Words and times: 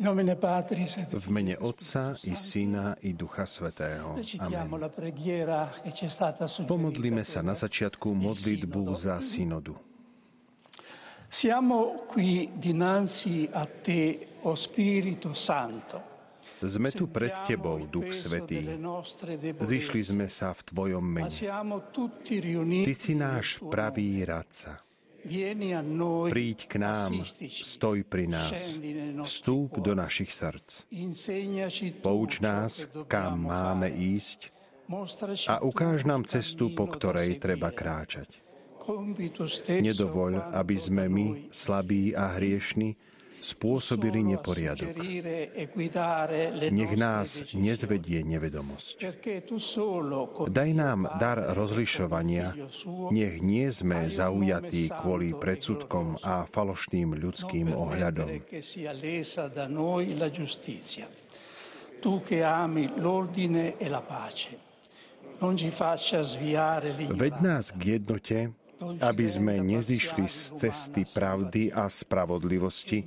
V 0.00 1.28
mene 1.28 1.54
Otca 1.60 2.16
i 2.24 2.32
Syna 2.32 2.96
i 3.04 3.12
Ducha 3.12 3.44
Svetého. 3.44 4.16
Amen. 4.40 4.68
Pomodlíme 6.64 7.20
sa 7.20 7.44
na 7.44 7.52
začiatku 7.52 8.08
modlitbu 8.16 8.80
za 8.96 9.20
synodu. 9.20 9.76
Siamo 11.30 12.10
qui 12.10 12.50
dinanzi 12.58 13.46
a 13.52 13.62
te, 13.62 14.40
o 14.42 14.58
Spirito 14.58 15.30
Santo. 15.30 16.10
Sme 16.58 16.90
tu 16.90 17.06
pred 17.06 17.30
Tebou, 17.46 17.86
Duch 17.86 18.10
Svetý. 18.10 18.66
Zišli 19.62 20.02
sme 20.02 20.26
sa 20.26 20.50
v 20.50 20.60
Tvojom 20.66 21.04
mene. 21.06 21.30
Ty 22.82 22.94
si 22.98 23.12
náš 23.14 23.62
pravý 23.62 24.26
radca. 24.26 24.82
Príď 26.30 26.58
k 26.64 26.74
nám, 26.80 27.10
stoj 27.48 27.98
pri 28.08 28.24
nás, 28.24 28.80
vstúp 29.24 29.80
do 29.80 29.92
našich 29.92 30.32
srdc. 30.32 30.88
Pouč 32.00 32.40
nás, 32.40 32.88
kam 33.04 33.48
máme 33.48 33.92
ísť 33.92 34.52
a 35.46 35.62
ukáž 35.62 36.02
nám 36.08 36.26
cestu, 36.26 36.74
po 36.74 36.90
ktorej 36.90 37.38
treba 37.38 37.70
kráčať. 37.70 38.42
Nedovoľ, 39.70 40.56
aby 40.56 40.76
sme 40.80 41.06
my, 41.06 41.26
slabí 41.52 42.10
a 42.16 42.34
hriešni, 42.34 42.98
spôsobili 43.40 44.22
neporiadok. 44.22 44.94
Nech 46.70 46.92
nás 46.94 47.28
nezvedie 47.56 48.20
nevedomosť. 48.22 48.96
Daj 50.48 50.70
nám 50.76 51.00
dar 51.16 51.38
rozlišovania, 51.56 52.54
nech 53.10 53.40
nie 53.40 53.66
sme 53.72 54.06
zaujatí 54.06 54.92
kvôli 55.00 55.32
predsudkom 55.34 56.20
a 56.22 56.44
falošným 56.46 57.16
ľudským 57.16 57.72
ohľadom. 57.72 58.28
Tu 62.00 62.12
che 62.24 62.40
ami 62.40 62.88
l'ordine 62.96 63.76
e 63.76 63.88
la 63.92 64.00
pace, 64.00 64.70
Veď 67.10 67.34
nás 67.40 67.72
k 67.72 67.96
jednote, 67.96 68.52
aby 68.80 69.26
sme 69.28 69.60
nezišli 69.60 70.24
z 70.24 70.38
cesty 70.56 71.02
pravdy 71.04 71.68
a 71.72 71.86
spravodlivosti, 71.86 73.04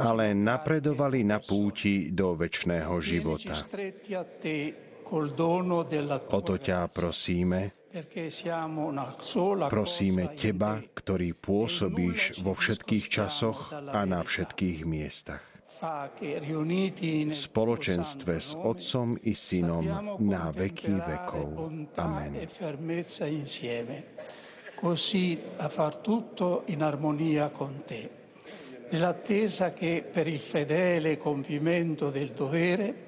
ale 0.00 0.32
napredovali 0.32 1.24
na 1.24 1.38
púti 1.40 2.08
do 2.08 2.32
väčšného 2.32 2.94
života. 3.04 3.54
O 6.28 6.40
to 6.44 6.54
ťa 6.60 6.80
prosíme, 6.92 7.60
prosíme 9.72 10.24
Teba, 10.36 10.72
ktorý 10.84 11.28
pôsobíš 11.32 12.44
vo 12.44 12.52
všetkých 12.52 13.04
časoch 13.08 13.72
a 13.72 14.00
na 14.04 14.20
všetkých 14.20 14.84
miestach 14.84 15.44
v 15.78 17.30
spoločenstve 17.30 18.34
s 18.34 18.50
Otcom 18.58 19.14
i 19.22 19.30
Synom 19.30 20.18
na 20.18 20.50
veky 20.50 20.90
vekov. 20.98 21.70
Amen 21.94 22.34
così 24.78 25.40
a 25.56 25.68
far 25.68 25.96
tutto 25.96 26.62
in 26.66 26.84
armonia 26.84 27.48
con 27.48 27.82
te, 27.84 28.08
nell'attesa 28.90 29.72
che 29.72 30.08
per 30.08 30.28
il 30.28 30.38
fedele 30.38 31.18
compimento 31.18 32.10
del 32.10 32.30
dovere 32.30 33.06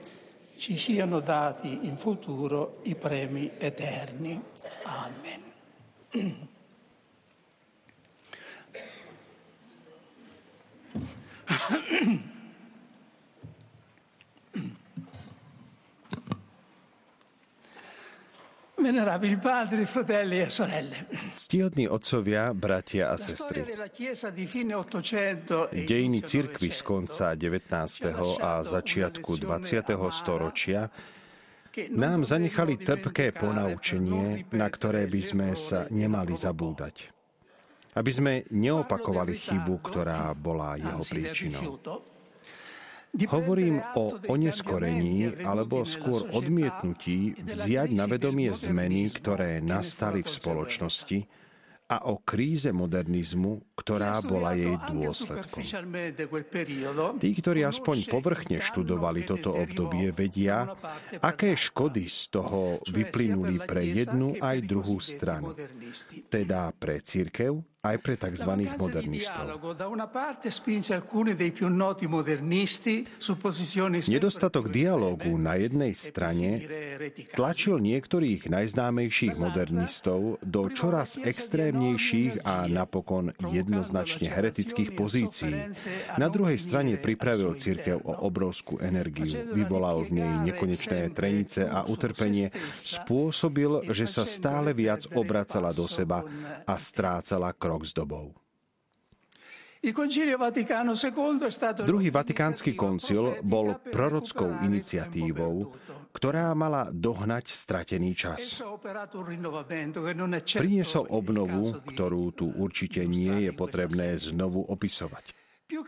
ci 0.57 0.77
siano 0.77 1.21
dati 1.21 1.87
in 1.87 1.97
futuro 1.97 2.81
i 2.83 2.97
premi 2.97 3.53
eterni. 3.57 4.43
Amen. 4.83 5.43
Venerabili 11.41 12.29
e 20.43 20.51
sorelle. 20.51 20.97
Ctihodní 21.37 21.89
otcovia, 21.89 22.55
bratia 22.55 23.11
a 23.11 23.17
sestry. 23.17 23.65
Dejiny 25.73 26.23
cirkvy 26.23 26.71
z 26.71 26.81
konca 26.83 27.35
19. 27.35 28.41
a 28.41 28.63
začiatku 28.63 29.37
20. 29.37 29.85
storočia 30.11 30.91
nám 31.95 32.27
zanechali 32.27 32.83
trpké 32.83 33.31
ponaučenie, 33.31 34.51
na 34.51 34.67
ktoré 34.67 35.07
by 35.07 35.23
sme 35.23 35.49
sa 35.55 35.87
nemali 35.89 36.35
zabúdať. 36.35 37.15
Aby 37.95 38.11
sme 38.11 38.33
neopakovali 38.51 39.35
chybu, 39.35 39.75
ktorá 39.83 40.31
bola 40.35 40.79
jeho 40.79 41.03
príčinou. 41.07 41.79
Hovorím 43.11 43.83
o 43.99 44.15
oneskorení 44.31 45.43
alebo 45.43 45.83
skôr 45.83 46.31
odmietnutí 46.31 47.35
vziať 47.43 47.91
na 47.91 48.07
vedomie 48.07 48.55
zmeny, 48.55 49.11
ktoré 49.11 49.59
nastali 49.59 50.23
v 50.23 50.31
spoločnosti 50.31 51.19
a 51.91 52.07
o 52.07 52.23
kríze 52.23 52.71
modernizmu, 52.71 53.75
ktorá 53.75 54.23
bola 54.23 54.55
jej 54.55 54.79
dôsledkom. 54.95 55.67
Tí, 57.19 57.31
ktorí 57.35 57.67
aspoň 57.67 58.07
povrchne 58.07 58.63
študovali 58.63 59.27
toto 59.27 59.59
obdobie, 59.59 60.15
vedia, 60.15 60.71
aké 61.19 61.59
škody 61.59 62.07
z 62.07 62.31
toho 62.31 62.79
vyplynuli 62.87 63.59
pre 63.67 63.83
jednu 63.91 64.39
aj 64.39 64.57
druhú 64.63 65.03
stranu, 65.03 65.51
teda 66.31 66.71
pre 66.79 67.03
církev 67.03 67.59
aj 67.81 67.97
pre 68.05 68.13
tzv. 68.21 68.51
modernistov. 68.77 69.57
Nedostatok 74.05 74.65
dialógu 74.69 75.33
na 75.41 75.55
jednej 75.57 75.93
strane 75.97 76.49
tlačil 77.33 77.81
niektorých 77.81 78.53
najznámejších 78.53 79.35
modernistov 79.41 80.37
do 80.45 80.69
čoraz 80.69 81.17
extrémnejších 81.17 82.45
a 82.45 82.69
napokon 82.69 83.33
jednoznačne 83.49 84.29
heretických 84.29 84.93
pozícií. 84.93 85.73
Na 86.21 86.29
druhej 86.29 86.61
strane 86.61 87.01
pripravil 87.01 87.57
církev 87.57 87.97
o 88.05 88.29
obrovskú 88.29 88.77
energiu, 88.85 89.57
vyvolal 89.57 90.05
v 90.05 90.21
nej 90.21 90.53
nekonečné 90.53 91.17
trenice 91.17 91.65
a 91.65 91.89
utrpenie, 91.89 92.53
spôsobil, 92.77 93.89
že 93.89 94.05
sa 94.05 94.29
stále 94.29 94.77
viac 94.77 95.09
obracala 95.17 95.73
do 95.73 95.89
seba 95.89 96.21
a 96.69 96.77
strácala 96.77 97.57
krok 97.57 97.70
krok 97.71 97.87
s 97.87 97.95
dobou. 97.95 98.35
Druhý 101.87 102.11
vatikánsky 102.11 102.75
koncil 102.77 103.41
bol 103.47 103.81
prorockou 103.95 104.61
iniciatívou, 104.67 105.73
ktorá 106.13 106.53
mala 106.59 106.91
dohnať 106.91 107.49
stratený 107.49 108.13
čas. 108.13 108.61
Priniesol 110.59 111.05
obnovu, 111.09 111.81
ktorú 111.95 112.23
tu 112.35 112.51
určite 112.59 113.07
nie 113.07 113.49
je 113.49 113.53
potrebné 113.55 114.19
znovu 114.19 114.67
opisovať. 114.67 115.33
Più 115.71 115.87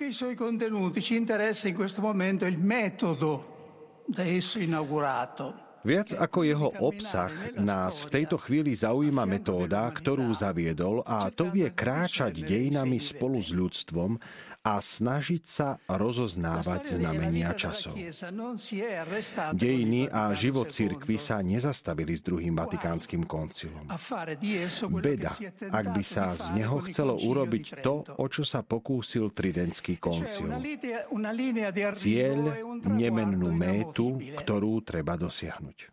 Viac 5.83 6.15
ako 6.15 6.47
jeho 6.47 6.71
obsah 6.79 7.59
nás 7.59 8.07
v 8.07 8.23
tejto 8.23 8.39
chvíli 8.39 8.71
zaujíma 8.71 9.27
metóda, 9.27 9.91
ktorú 9.91 10.31
zaviedol 10.31 11.03
a 11.03 11.27
to 11.35 11.51
vie 11.51 11.75
kráčať 11.75 12.39
dejinami 12.47 13.03
spolu 13.03 13.43
s 13.43 13.51
ľudstvom 13.51 14.15
a 14.63 14.79
snažiť 14.79 15.43
sa 15.43 15.69
rozoznávať 15.91 17.03
znamenia 17.03 17.51
časov. 17.59 17.99
Dejiny 19.59 20.07
a 20.07 20.31
život 20.39 20.71
cirkvy 20.71 21.19
sa 21.19 21.43
nezastavili 21.43 22.15
s 22.15 22.23
druhým 22.23 22.55
vatikánskym 22.55 23.27
koncilom. 23.27 23.91
Beda, 25.03 25.35
ak 25.67 25.87
by 25.91 26.05
sa 26.07 26.31
z 26.39 26.55
neho 26.55 26.79
chcelo 26.87 27.19
urobiť 27.19 27.83
to, 27.83 28.07
o 28.07 28.27
čo 28.31 28.47
sa 28.47 28.63
pokúsil 28.63 29.35
Tridentský 29.35 29.99
koncil. 29.99 30.55
Cieľ, 31.99 32.39
nemennú 32.87 33.51
métu, 33.51 34.23
ktorú 34.39 34.79
treba 34.87 35.19
dosiahnuť. 35.19 35.91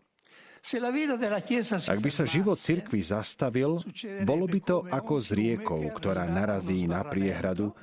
Ak 1.89 1.99
by 2.03 2.11
sa 2.11 2.27
život 2.27 2.59
cirkvy 2.59 3.01
zastavil, 3.01 3.79
bolo 4.27 4.45
by 4.45 4.59
to 4.61 4.77
ako 4.85 5.17
s 5.17 5.33
riekou, 5.33 5.81
ktorá 5.89 6.27
narazí 6.29 6.85
na 6.85 7.01
priehradu 7.01 7.73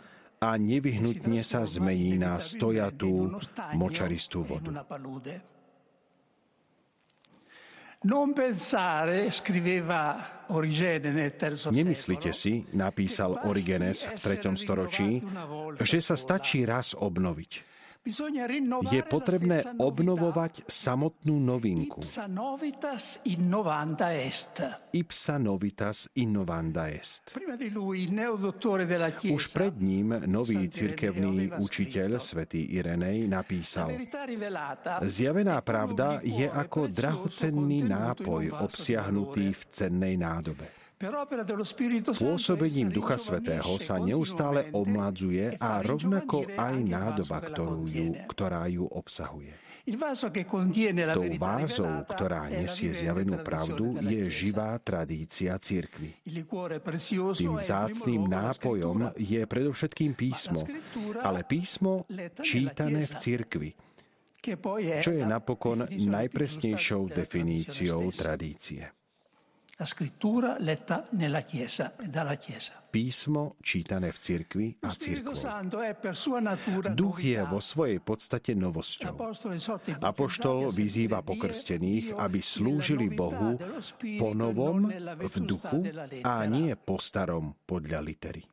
a 0.41 0.51
nevyhnutne 0.61 1.41
sa 1.41 1.65
zmení 1.65 2.21
na 2.21 2.37
stojatú, 2.37 3.41
močaristú 3.73 4.45
vodu. 4.45 4.73
Nemyslite 11.73 12.31
si, 12.31 12.53
napísal 12.77 13.31
Origenes 13.49 14.07
v 14.07 14.17
3. 14.21 14.55
storočí, 14.55 15.25
že 15.81 15.99
sa 15.99 16.15
stačí 16.15 16.63
raz 16.63 16.95
obnoviť. 16.95 17.76
Je 18.87 19.03
potrebné 19.03 19.59
obnovovať 19.77 20.71
samotnú 20.71 21.37
novinku. 21.43 22.01
Ipsa 24.93 25.37
novitas 25.37 25.97
innovanda 26.15 26.87
est. 26.89 27.35
Už 29.27 29.45
pred 29.51 29.75
ním 29.83 30.09
nový 30.31 30.71
cirkevný 30.71 31.51
aveva 31.51 31.59
učiteľ, 31.61 32.11
svätý 32.23 32.63
Irenej, 32.79 33.27
napísal 33.27 33.91
Zjavená 35.03 35.59
pravda 35.67 36.23
je 36.23 36.47
ako 36.47 36.89
drahocenný 36.89 37.83
nápoj 37.85 38.55
obsiahnutý 38.63 39.53
v 39.53 39.63
cennej 39.69 40.15
nádobe. 40.15 40.86
Pôsobením 40.97 42.89
essa 42.89 42.97
Ducha 42.97 43.21
Svetého 43.21 43.77
sa 43.77 44.01
neustále 44.01 44.73
omladzuje 44.73 45.53
e 45.53 45.61
a 45.61 45.85
rovnako 45.85 46.49
aj 46.57 46.77
nádoba, 46.81 47.37
ktorú 47.45 47.85
ju, 47.85 48.17
ktorá 48.33 48.65
ju 48.73 48.89
obsahuje. 48.89 49.53
Tou 51.15 51.29
vázou, 51.39 52.03
ktorá 52.11 52.49
nesie 52.49 52.91
zjavenú 52.97 53.45
pravdu, 53.45 54.01
je 54.03 54.27
živá 54.33 54.75
tradícia 54.83 55.55
prezioso 56.83 57.45
Tým 57.45 57.55
vzácným 57.61 58.27
nápojom 58.27 59.15
je 59.21 59.45
predovšetkým 59.45 60.17
písmo, 60.17 60.65
ale 61.23 61.45
písmo 61.45 62.09
čítané 62.41 63.05
v 63.05 63.15
cirkvi, 63.21 63.71
è 64.43 65.03
čo 65.03 65.11
je 65.11 65.25
napokon 65.27 65.91
najpresnejšou 65.91 67.03
definíciou 67.11 68.11
tradície. 68.15 68.96
La 69.77 69.85
scrittura 69.85 70.57
letta 70.59 71.05
nella 71.11 71.43
Chiesa 71.43 71.97
e 72.01 72.09
dalla 72.09 72.37
Chiesa. 72.37 72.81
Písmo 72.89 73.61
čítané 73.61 74.09
v 74.09 74.19
cirkvi 74.25 74.67
a 74.81 74.89
cirkvou. 74.97 75.37
Duch 76.97 77.21
je 77.21 77.37
vo 77.45 77.61
svojej 77.61 78.01
podstate 78.01 78.57
novosťou. 78.57 79.21
Apoštol 80.01 80.73
vyzýva 80.73 81.21
pokrstených, 81.21 82.17
aby 82.17 82.41
slúžili 82.41 83.13
Bohu 83.13 83.61
Spirito 83.85 84.25
po 84.25 84.33
e 84.33 84.37
novom, 84.41 84.89
v 85.21 85.37
duchu 85.45 85.85
a 86.25 86.49
nie 86.49 86.73
po 86.73 86.97
starom 86.97 87.53
podľa 87.69 88.01
litery. 88.01 88.49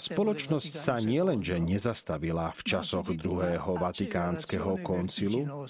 Spoločnosť 0.00 0.72
sa 0.72 0.96
nielenže 1.04 1.60
nezastavila 1.60 2.48
v 2.48 2.60
časoch 2.64 3.12
druhého 3.12 3.76
vatikánskeho 3.76 4.80
koncilu. 4.80 5.68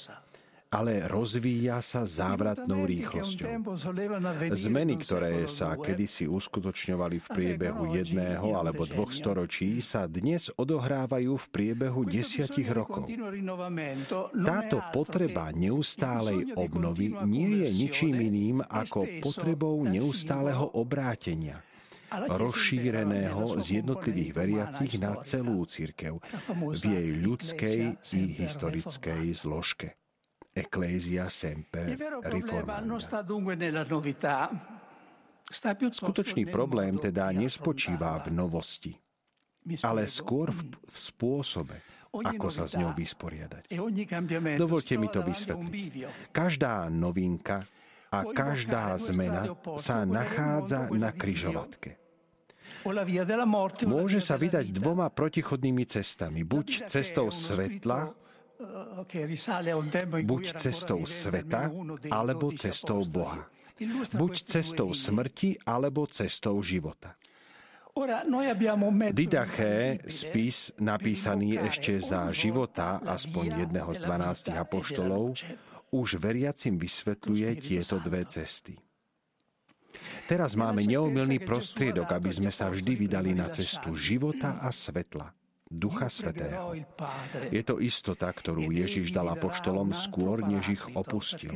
Ale 0.71 1.03
rozvíja 1.11 1.83
sa 1.83 2.07
závratnou 2.07 2.87
rýchlosťou. 2.87 3.75
Zmeny, 4.55 4.95
ktoré 5.03 5.51
sa 5.51 5.75
kedysi 5.75 6.31
uskutočňovali 6.31 7.19
v 7.19 7.27
priebehu 7.27 7.91
jedného 7.99 8.55
alebo 8.55 8.87
dvoch 8.87 9.11
storočí, 9.11 9.83
sa 9.83 10.07
dnes 10.07 10.55
odohrávajú 10.55 11.35
v 11.35 11.47
priebehu 11.51 12.07
desiatich 12.07 12.71
rokov. 12.71 13.11
Táto 14.31 14.79
potreba 14.95 15.51
neustálej 15.51 16.55
obnovy 16.55 17.19
nie 17.27 17.67
je 17.67 17.69
ničím 17.75 18.17
iným 18.23 18.63
ako 18.63 19.11
potrebou 19.19 19.83
neustáleho 19.91 20.71
obrátenia, 20.79 21.67
rozšíreného 22.15 23.59
z 23.59 23.83
jednotlivých 23.83 24.31
veriacich 24.39 25.03
na 25.03 25.19
celú 25.27 25.67
církev 25.67 26.23
v 26.55 26.83
jej 26.87 27.09
ľudskej 27.19 27.79
i 28.15 28.23
historickej 28.39 29.35
zložke. 29.35 30.00
Ecclesia 30.61 31.25
sta 35.51 35.75
piuttosto 35.75 36.07
Skutočný 36.07 36.47
problém 36.47 37.01
teda 37.01 37.35
nespočíva 37.35 38.23
v 38.23 38.29
novosti, 38.31 38.93
ale 39.83 40.07
skôr 40.07 40.55
v, 40.55 40.71
v 40.77 40.97
spôsobe, 40.97 41.77
ako 42.13 42.47
sa 42.53 42.71
s 42.71 42.79
ňou 42.79 42.95
vysporiadať. 42.95 43.67
Dovolte 44.55 44.95
mi 44.95 45.09
to 45.11 45.27
vysvetliť. 45.27 45.75
Každá 46.31 46.87
novinka 46.93 47.67
a 48.11 48.27
každá 48.31 48.99
zmena 48.99 49.55
sa 49.79 50.03
nachádza 50.03 50.91
na 50.95 51.15
kryžovatke. 51.15 51.99
Môže 53.87 54.21
sa 54.23 54.41
vydať 54.41 54.73
dvoma 54.73 55.11
protichodnými 55.11 55.85
cestami. 55.85 56.47
Buď 56.47 56.89
cestou 56.89 57.29
svetla, 57.29 58.15
buď 60.25 60.45
cestou 60.61 61.01
sveta, 61.09 61.73
alebo 62.13 62.53
cestou. 62.53 63.03
Boha. 63.09 63.49
Buď 64.13 64.35
cestou 64.45 64.93
smrti, 64.93 65.57
alebo 65.65 66.05
cestou 66.05 66.61
života. 66.61 67.17
Didaché, 69.11 69.99
spis 70.07 70.71
napísaný 70.79 71.59
ešte 71.59 71.99
za 71.99 72.31
života 72.31 73.03
aspoň 73.03 73.67
jedného 73.67 73.91
z 73.91 73.99
della 73.99 74.31
12 74.31 74.47
vita 74.47 74.53
e 74.55 74.63
apoštolov, 74.63 75.25
už 75.91 76.09
veriacim 76.23 76.79
vysvetľuje 76.79 77.49
tieto 77.59 77.99
dve 77.99 78.23
cesty. 78.31 78.79
Teraz 80.31 80.55
máme 80.55 80.87
neomilný 80.87 81.43
prostriedok, 81.43 82.15
aby 82.15 82.31
sme 82.31 82.55
sa 82.55 82.71
vždy 82.71 82.95
vydali 82.95 83.35
na 83.35 83.51
cestu 83.51 83.99
života 83.99 84.63
a 84.63 84.71
svetla, 84.71 85.35
Ducha 85.71 86.11
Svetého. 86.11 86.75
Je 87.55 87.63
to 87.63 87.79
istota, 87.79 88.27
ktorú 88.27 88.75
Ježiš 88.75 89.15
dal 89.15 89.31
apoštolom 89.31 89.95
skôr, 89.95 90.43
než 90.43 90.75
ich 90.75 90.85
opustil. 90.99 91.55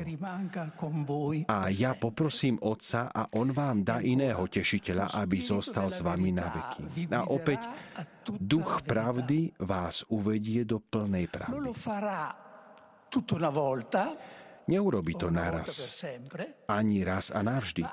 A 1.50 1.66
ja 1.74 1.98
poprosím 1.98 2.62
Otca 2.62 3.10
a 3.10 3.26
On 3.34 3.50
vám 3.50 3.82
dá 3.82 3.98
iného 3.98 4.46
tešiteľa, 4.46 5.18
aby 5.18 5.42
zostal 5.42 5.90
s 5.90 5.98
vami 5.98 6.30
na 6.30 6.46
veky. 6.46 7.10
A 7.10 7.26
opäť, 7.26 7.66
Duch 8.38 8.86
pravdy 8.86 9.50
vás 9.58 10.06
uvedie 10.06 10.62
do 10.62 10.78
plnej 10.78 11.26
pravdy. 11.26 11.74
Neurobi 14.64 15.12
to 15.12 15.28
naraz, 15.28 15.92
ani 16.72 17.04
raz 17.04 17.28
a 17.28 17.44
navždy, 17.44 17.84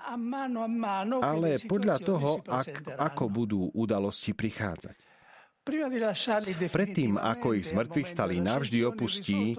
ale 1.19 1.59
le 1.59 1.67
podľa 1.67 1.97
toho, 1.99 2.39
ak, 2.47 2.95
ako 2.95 3.23
budú 3.27 3.67
udalosti 3.75 4.31
prichádzať. 4.31 5.10
Predtým, 5.61 7.21
ako 7.21 7.53
ich 7.53 7.69
z 7.69 7.77
mŕtvych 7.77 8.09
stali 8.09 8.41
navždy 8.41 8.79
opustí, 8.81 9.53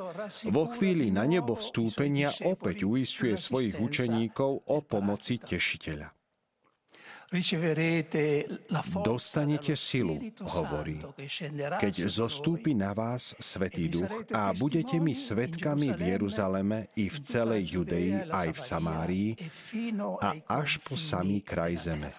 vo 0.51 0.67
chvíli 0.75 1.15
na 1.15 1.23
nebo 1.31 1.55
vstúpenia 1.55 2.35
opäť 2.43 2.83
uistuje 2.83 3.39
svojich 3.39 3.79
učeníkov 3.79 4.67
o 4.67 4.77
pomoci 4.83 5.39
tešiteľa. 5.39 6.11
Dostanete 9.01 9.73
silu, 9.73 10.21
hovorí, 10.43 11.01
keď 11.81 11.94
zostúpi 12.05 12.77
na 12.77 12.93
vás 12.93 13.32
Svetý 13.41 13.89
Duch 13.89 14.29
a 14.37 14.53
budete 14.53 15.01
mi 15.01 15.17
svetkami 15.17 15.97
v 15.97 16.19
Jeruzaleme 16.19 16.93
i 17.01 17.09
v 17.09 17.19
celej 17.25 17.79
Judei 17.79 18.21
aj 18.29 18.49
v 18.53 18.59
Samárii 18.61 19.31
a 20.21 20.37
až 20.44 20.82
po 20.85 20.99
samý 20.99 21.41
kraj 21.41 21.89
zeme. 21.89 22.13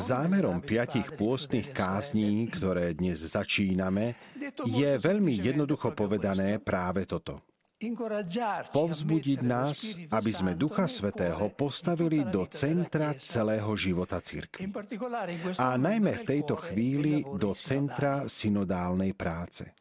Zámerom 0.00 0.58
piatich 0.64 1.08
pôstnych 1.12 1.68
kázní, 1.76 2.48
ktoré 2.48 2.96
dnes 2.96 3.20
začíname, 3.20 4.16
je 4.64 4.90
veľmi 4.96 5.34
jednoducho 5.36 5.92
povedané 5.92 6.56
práve 6.56 7.04
toto. 7.04 7.44
Povzbudiť 8.72 9.40
nás, 9.44 9.92
aby 10.08 10.32
sme 10.32 10.56
Ducha 10.56 10.88
Svetého 10.88 11.52
postavili 11.52 12.24
do 12.24 12.48
centra 12.48 13.12
celého 13.12 13.68
života 13.76 14.16
cirkvi. 14.24 14.72
A 15.60 15.76
najmä 15.76 16.16
v 16.16 16.24
tejto 16.24 16.56
chvíli 16.56 17.28
do 17.28 17.52
centra 17.52 18.24
synodálnej 18.24 19.12
práce. 19.12 19.76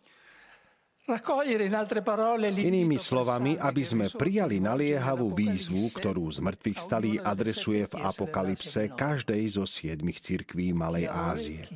Inými 2.62 2.96
slovami, 2.96 3.60
aby 3.60 3.84
sme 3.84 4.08
prijali 4.08 4.64
naliehavú 4.64 5.36
výzvu, 5.36 5.92
ktorú 6.00 6.32
z 6.32 6.40
mŕtvych 6.40 6.80
stalí 6.80 7.12
adresuje 7.20 7.84
v 7.90 8.00
Apokalypse 8.00 8.96
každej 8.96 9.44
zo 9.52 9.68
siedmich 9.68 10.24
cirkví 10.24 10.72
Malej 10.72 11.12
Ázie. 11.12 11.68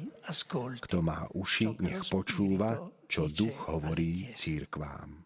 Kto 0.79 0.97
má 1.03 1.27
uši, 1.35 1.75
nech 1.83 2.07
počúva, 2.07 2.79
čo 3.11 3.27
duch 3.27 3.67
hovorí 3.67 4.31
církvám. 4.31 5.25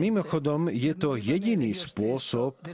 Mimochodom, 0.00 0.72
je 0.72 0.94
to 0.96 1.20
jediný 1.20 1.76
spôsob, 1.76 2.64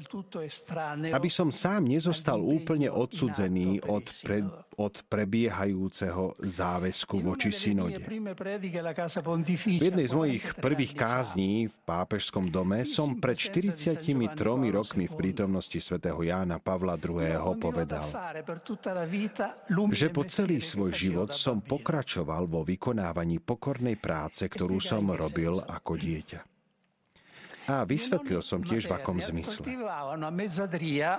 aby 1.11 1.26
som 1.26 1.50
sám 1.50 1.90
nezostal 1.90 2.38
úplne 2.38 2.87
odsudzený 2.87 3.82
od, 3.90 4.06
pre, 4.23 4.46
od 4.76 5.04
prebiehajúceho 5.09 6.37
záväzku 6.40 7.21
voči 7.25 7.52
synode. 7.52 8.04
V 8.04 9.80
jednej 9.80 10.06
z 10.06 10.14
mojich 10.14 10.45
prvých 10.56 10.92
kázní 10.92 11.68
v 11.73 11.76
pápežskom 11.85 12.52
dome 12.52 12.85
som 12.85 13.16
pred 13.16 13.37
43 13.37 14.04
rokmi 14.73 15.04
v 15.09 15.14
prítomnosti 15.16 15.80
svätého 15.80 16.21
Jána 16.21 16.61
Pavla 16.61 17.00
II. 17.00 17.56
povedal, 17.61 18.09
že 19.92 20.09
po 20.12 20.23
celý 20.28 20.61
svoj 20.61 20.92
život 20.92 21.30
som 21.33 21.64
pokračoval 21.64 22.45
vo 22.49 22.64
vykonávaní 22.64 23.40
pokornej 23.40 23.97
práce, 23.97 24.45
ktorú 24.49 24.80
som 24.80 25.09
robil 25.12 25.61
ako 25.61 25.97
dieťa. 25.97 26.55
A 27.66 27.87
vysvetlil 27.87 28.42
som 28.42 28.62
tiež 28.62 28.90
v 28.90 28.92
akom 28.99 29.18
zmysle. 29.23 29.66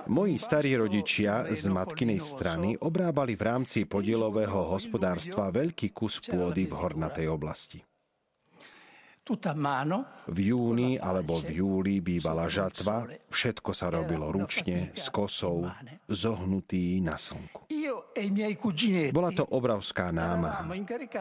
Moji 0.08 0.36
starí 0.36 0.70
rodičia 0.76 1.44
z 1.48 1.62
matkinej 1.72 2.20
strany 2.20 2.76
obrábali 2.76 3.36
v 3.36 3.42
rámci 3.44 3.88
podielového 3.88 4.72
hospodárstva 4.72 5.48
veľký 5.48 5.92
kus 5.96 6.20
pôdy 6.24 6.68
v 6.68 6.74
hornatej 6.76 7.28
oblasti. 7.32 7.87
V 10.24 10.38
júni 10.40 10.96
alebo 10.96 11.44
v 11.44 11.60
júli 11.60 12.00
bývala 12.00 12.48
žatva, 12.48 13.04
všetko 13.28 13.70
sa 13.76 13.92
robilo 13.92 14.32
ručne, 14.32 14.96
s 14.96 15.12
kosou, 15.12 15.68
zohnutý 16.08 17.04
na 17.04 17.20
slnku. 17.20 17.68
Bola 19.12 19.30
to 19.36 19.44
obrovská 19.44 20.08
námaha. 20.08 20.64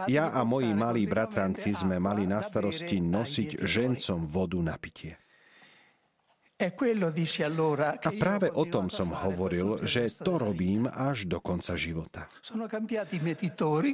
Ja 0.07 0.31
a 0.31 0.47
moji 0.47 0.71
malí 0.71 1.03
bratranci 1.03 1.75
sme 1.75 1.99
mali 1.99 2.23
na 2.23 2.39
starosti 2.39 3.03
nosiť 3.03 3.59
žencom 3.67 4.23
vodu 4.31 4.59
na 4.63 4.79
pitie. 4.79 5.26
A 6.57 8.09
práve 8.17 8.49
o 8.49 8.65
tom 8.65 8.89
som 8.89 9.13
hovoril, 9.13 9.85
že 9.85 10.09
to 10.09 10.41
robím 10.41 10.89
až 10.89 11.29
do 11.29 11.37
konca 11.37 11.77
života. 11.77 12.25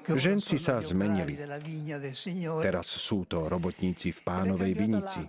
Ženci 0.08 0.56
sa 0.56 0.80
zmenili. 0.80 1.36
Teraz 2.64 2.88
sú 2.88 3.28
to 3.28 3.52
robotníci 3.52 4.16
v 4.16 4.20
pánovej 4.24 4.72
vinici. 4.80 5.28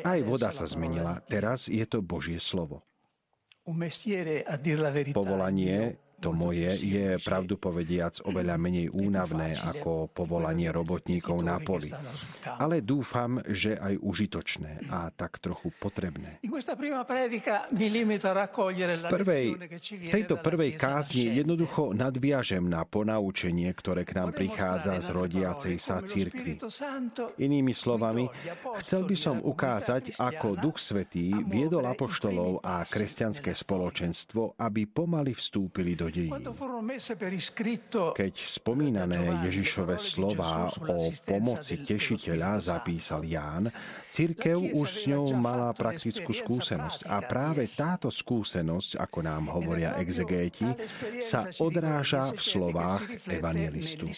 Aj 0.00 0.20
voda 0.24 0.48
sa 0.48 0.64
zmenila. 0.64 1.20
Teraz 1.28 1.68
je 1.68 1.84
to 1.84 2.00
Božie 2.00 2.40
slovo. 2.40 2.80
Povolanie 5.12 6.00
to 6.20 6.36
moje 6.36 6.76
je 6.76 7.16
pravdu 7.24 7.56
povediac 7.56 8.20
oveľa 8.28 8.60
menej 8.60 8.92
únavné 8.92 9.56
ako 9.56 10.12
povolanie 10.12 10.68
robotníkov 10.68 11.40
na 11.40 11.56
poli. 11.56 11.88
Ale 12.60 12.84
dúfam, 12.84 13.40
že 13.48 13.80
aj 13.80 13.96
užitočné 14.04 14.92
a 14.92 15.08
tak 15.08 15.40
trochu 15.40 15.72
potrebné. 15.80 16.44
V, 16.44 16.52
prvej, 19.08 19.46
v 19.80 20.10
tejto 20.12 20.36
prvej 20.44 20.76
kázni 20.76 21.32
jednoducho 21.32 21.96
nadviažem 21.96 22.68
na 22.68 22.84
ponaučenie, 22.84 23.72
ktoré 23.72 24.04
k 24.04 24.20
nám 24.20 24.36
prichádza 24.36 25.00
z 25.00 25.08
rodiacej 25.08 25.76
sa 25.80 26.04
cirkvi. 26.04 26.60
Inými 27.40 27.72
slovami, 27.72 28.28
chcel 28.84 29.08
by 29.08 29.16
som 29.16 29.40
ukázať, 29.40 30.20
ako 30.20 30.60
Duch 30.60 30.76
Svetý 30.76 31.32
viedol 31.48 31.88
apoštolov 31.88 32.60
a 32.60 32.84
kresťanské 32.84 33.56
spoločenstvo, 33.56 34.60
aby 34.60 34.84
pomaly 34.84 35.32
vstúpili 35.32 35.96
do 35.96 36.09
dejín. 36.10 36.34
Keď 38.14 38.34
spomínané 38.34 39.46
Ježišove 39.48 39.94
slová 39.96 40.70
o 40.86 41.10
pomoci 41.24 41.80
tešiteľa 41.82 42.50
zapísal 42.60 43.22
Ján, 43.26 43.70
církev 44.10 44.58
už 44.74 44.88
s 44.88 45.02
ňou 45.10 45.32
mala 45.38 45.70
praktickú 45.72 46.30
skúsenosť 46.34 47.06
a 47.06 47.22
práve 47.24 47.66
táto 47.70 48.10
skúsenosť, 48.10 48.98
ako 48.98 49.18
nám 49.22 49.50
hovoria 49.50 49.96
exegéti, 49.98 50.66
sa 51.22 51.46
odráža 51.62 52.30
v 52.34 52.40
slovách 52.40 53.02
evangelistu. 53.30 54.10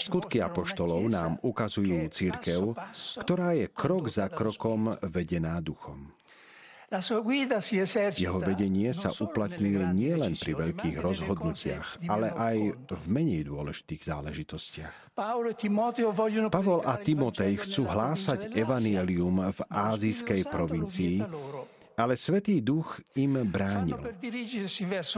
Skutky 0.00 0.40
apoštolov 0.40 1.04
nám 1.12 1.36
ukazujú 1.44 2.08
církev, 2.08 2.72
ktorá 3.20 3.52
je 3.52 3.68
krok 3.68 4.08
za 4.08 4.32
krokom 4.32 4.96
vedená 5.04 5.60
duchom. 5.60 6.16
Jeho 6.90 8.40
vedenie 8.42 8.90
sa 8.90 9.14
uplatňuje 9.14 9.94
nielen 9.94 10.34
pri 10.34 10.52
veľkých 10.58 10.96
rozhodnutiach, 10.98 12.02
ale 12.10 12.34
aj 12.34 12.56
v 12.90 13.04
menej 13.06 13.46
dôležitých 13.46 14.02
záležitostiach. 14.10 15.14
Pavol 16.50 16.80
a 16.82 16.94
Timotej 16.98 17.62
chcú 17.62 17.86
hlásať 17.86 18.50
evanielium 18.58 19.54
v 19.54 19.60
ázijskej 19.70 20.50
provincii, 20.50 21.22
ale 22.00 22.16
Svetý 22.16 22.64
duch 22.64 23.04
im 23.20 23.44
bránil. 23.44 24.00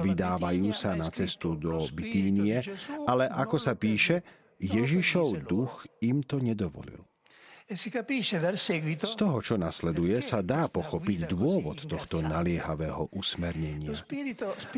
Vydávajú 0.03 0.69
sa 0.75 0.99
na 0.99 1.07
cestu 1.15 1.55
do 1.55 1.79
Bitínie, 1.95 2.59
ale 3.07 3.31
ako 3.31 3.57
sa 3.57 3.79
píše, 3.79 4.27
Ježišov 4.63 5.47
duch 5.47 5.87
im 6.03 6.23
to 6.27 6.43
nedovolil. 6.43 7.07
Z 7.73 9.15
toho, 9.17 9.39
čo 9.41 9.57
nasleduje, 9.57 10.21
sa 10.21 10.45
dá 10.45 10.69
pochopiť 10.69 11.31
dôvod 11.31 11.89
tohto 11.89 12.21
naliehavého 12.21 13.09
usmernenia. 13.17 13.97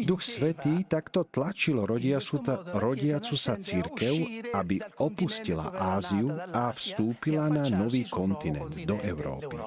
Duch 0.04 0.22
Svetý 0.22 0.86
takto 0.86 1.26
tlačil 1.26 1.82
rodiacu 1.82 3.34
sa 3.34 3.58
církev, 3.58 4.46
aby 4.54 4.78
opustila 5.02 5.74
Áziu 5.74 6.30
a 6.38 6.70
vstúpila 6.70 7.50
na 7.50 7.66
nový 7.66 8.06
kontinent, 8.06 8.70
do 8.86 9.00
Európy. 9.02 9.58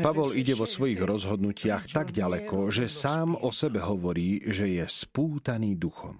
Pavol 0.00 0.32
ide 0.32 0.56
vo 0.56 0.64
svojich 0.64 0.96
rozhodnutiach 1.04 1.92
tak 1.92 2.16
ďaleko, 2.16 2.72
že 2.72 2.88
sám 2.88 3.36
o 3.36 3.52
sebe 3.52 3.84
hovorí, 3.84 4.40
že 4.40 4.72
je 4.72 4.84
spútaný 4.88 5.76
duchom. 5.76 6.16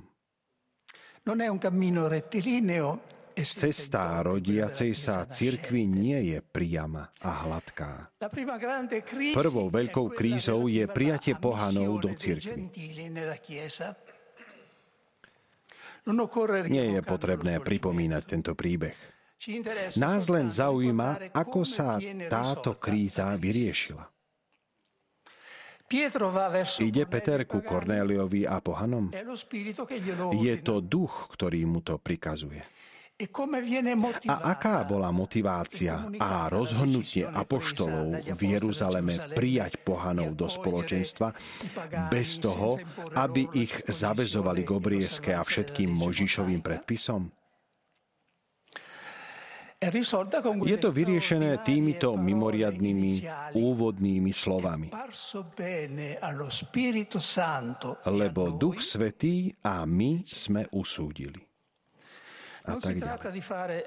Cesta 3.37 4.21
rodiacej 4.21 4.93
sa 4.93 5.25
cirkvi 5.25 5.89
nie 5.89 6.37
je 6.37 6.39
priama 6.45 7.09
a 7.25 7.49
hladká. 7.49 8.13
Prvou 9.33 9.67
veľkou 9.73 10.07
krízou 10.13 10.69
je 10.69 10.85
prijatie 10.85 11.33
pohanov 11.41 12.05
do 12.05 12.13
cirkvi. 12.13 12.77
Nie 16.69 16.87
je 16.93 17.01
potrebné 17.01 17.65
pripomínať 17.65 18.23
tento 18.29 18.53
príbeh. 18.53 19.16
Nás 20.01 20.23
len 20.33 20.49
zaujíma, 20.49 21.31
ako 21.37 21.61
sa 21.63 22.01
táto 22.27 22.81
kríza 22.81 23.31
vyriešila. 23.37 24.09
Ide 26.83 27.05
Peter 27.07 27.47
ku 27.47 27.63
Kornéliovi 27.63 28.43
a 28.43 28.59
pohanom? 28.59 29.15
Je 30.35 30.55
to 30.59 30.83
duch, 30.83 31.31
ktorý 31.31 31.63
mu 31.63 31.79
to 31.79 31.95
prikazuje. 32.03 32.59
E 33.17 33.25
a 34.29 34.37
aká 34.53 34.85
bola 34.85 35.09
motivácia 35.09 36.05
a 36.21 36.53
rozhodnutie 36.53 37.25
apoštolov 37.25 38.29
v 38.29 38.41
Jeruzaleme 38.45 39.33
prijať 39.33 39.81
pohanov 39.81 40.37
do 40.37 40.45
spoločenstva 40.45 41.33
bez 42.13 42.37
toho, 42.37 42.77
aby 43.17 43.49
ich 43.57 43.73
zavezovali 43.89 44.69
k 44.69 44.71
obriezke 44.75 45.33
a 45.33 45.41
všetkým 45.41 45.89
Možišovým 45.97 46.61
predpisom? 46.61 47.33
Je 49.77 50.79
to 50.81 50.89
vyriešené 50.89 51.61
týmito 51.61 52.17
mimoriadnými 52.17 53.13
úvodnými 53.53 54.33
slovami. 54.33 54.89
Lebo 58.09 58.43
Duch 58.57 58.81
Svetý 58.81 59.53
a 59.61 59.85
my 59.85 60.25
sme 60.25 60.65
usúdili. 60.73 61.45
A 62.67 62.83
tak 62.83 62.99
ďalej. 62.99 63.79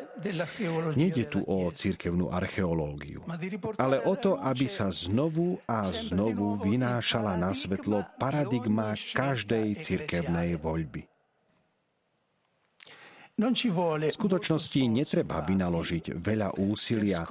Nejde 0.95 1.27
tu 1.27 1.43
o 1.43 1.67
cirkevnú 1.73 2.31
archeológiu, 2.31 3.27
ale 3.75 3.99
o 4.07 4.15
to, 4.15 4.39
aby 4.39 4.71
sa 4.71 4.87
znovu 4.87 5.59
a 5.67 5.83
znovu 5.89 6.55
vynášala 6.63 7.35
na 7.35 7.51
svetlo 7.51 8.07
paradigma 8.15 8.95
každej 8.95 9.83
cirkevnej 9.83 10.55
voľby. 10.55 11.08
V 13.39 14.11
skutočnosti 14.11 14.81
netreba 14.91 15.39
vynaložiť 15.39 16.11
veľa 16.11 16.59
úsilia, 16.59 17.23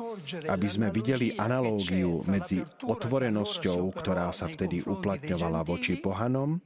aby 0.49 0.65
sme 0.65 0.89
videli 0.89 1.37
analógiu 1.37 2.25
medzi 2.25 2.65
otvorenosťou, 2.65 3.93
ktorá 3.93 4.33
sa 4.33 4.49
vtedy 4.49 4.81
uplatňovala 4.89 5.61
voči 5.69 6.01
pohanom, 6.01 6.57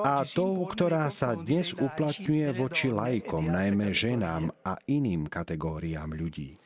a 0.00 0.24
tou, 0.24 0.64
ktorá 0.64 1.12
sa 1.12 1.36
dnes 1.36 1.76
uplatňuje 1.76 2.56
voči 2.56 2.88
lajkom, 2.88 3.52
najmä 3.52 3.92
ženám 3.92 4.48
a 4.64 4.80
iným 4.88 5.28
kategóriám 5.28 6.16
ľudí. 6.16 6.56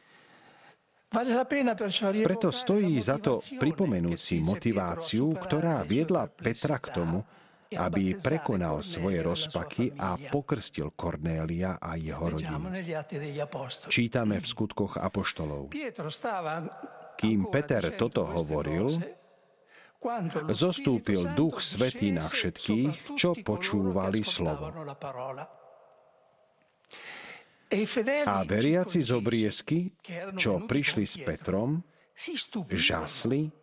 Preto 2.22 2.48
stojí 2.54 2.94
za 3.02 3.18
to 3.18 3.42
pripomenúci 3.42 4.38
motiváciu, 4.38 5.34
ktorá 5.34 5.82
viedla 5.82 6.30
Petra 6.30 6.78
k 6.78 6.94
tomu, 6.94 7.26
aby 7.70 8.18
prekonal 8.18 8.82
svoje 8.82 9.22
rozpaky 9.22 9.94
a 9.94 10.18
pokrstil 10.18 10.90
Kornélia 10.98 11.78
a 11.78 11.94
jeho 11.94 12.34
rodinu. 12.34 12.66
Čítame 13.86 14.42
v 14.42 14.46
skutkoch 14.46 14.98
apoštolov. 14.98 15.70
Kým 17.14 17.40
Peter 17.52 17.84
toto 17.94 18.26
hovoril, 18.26 18.98
zostúpil 20.50 21.30
Duch 21.36 21.60
Svetý 21.62 22.10
na 22.10 22.24
všetkých, 22.24 23.14
čo 23.14 23.36
počúvali 23.38 24.24
slovo. 24.24 24.72
A 28.26 28.36
veriaci 28.42 28.98
z 28.98 29.10
obriezky, 29.14 29.94
čo 30.34 30.66
prišli 30.66 31.04
s 31.06 31.22
Petrom, 31.22 31.86
žasli 32.66 33.59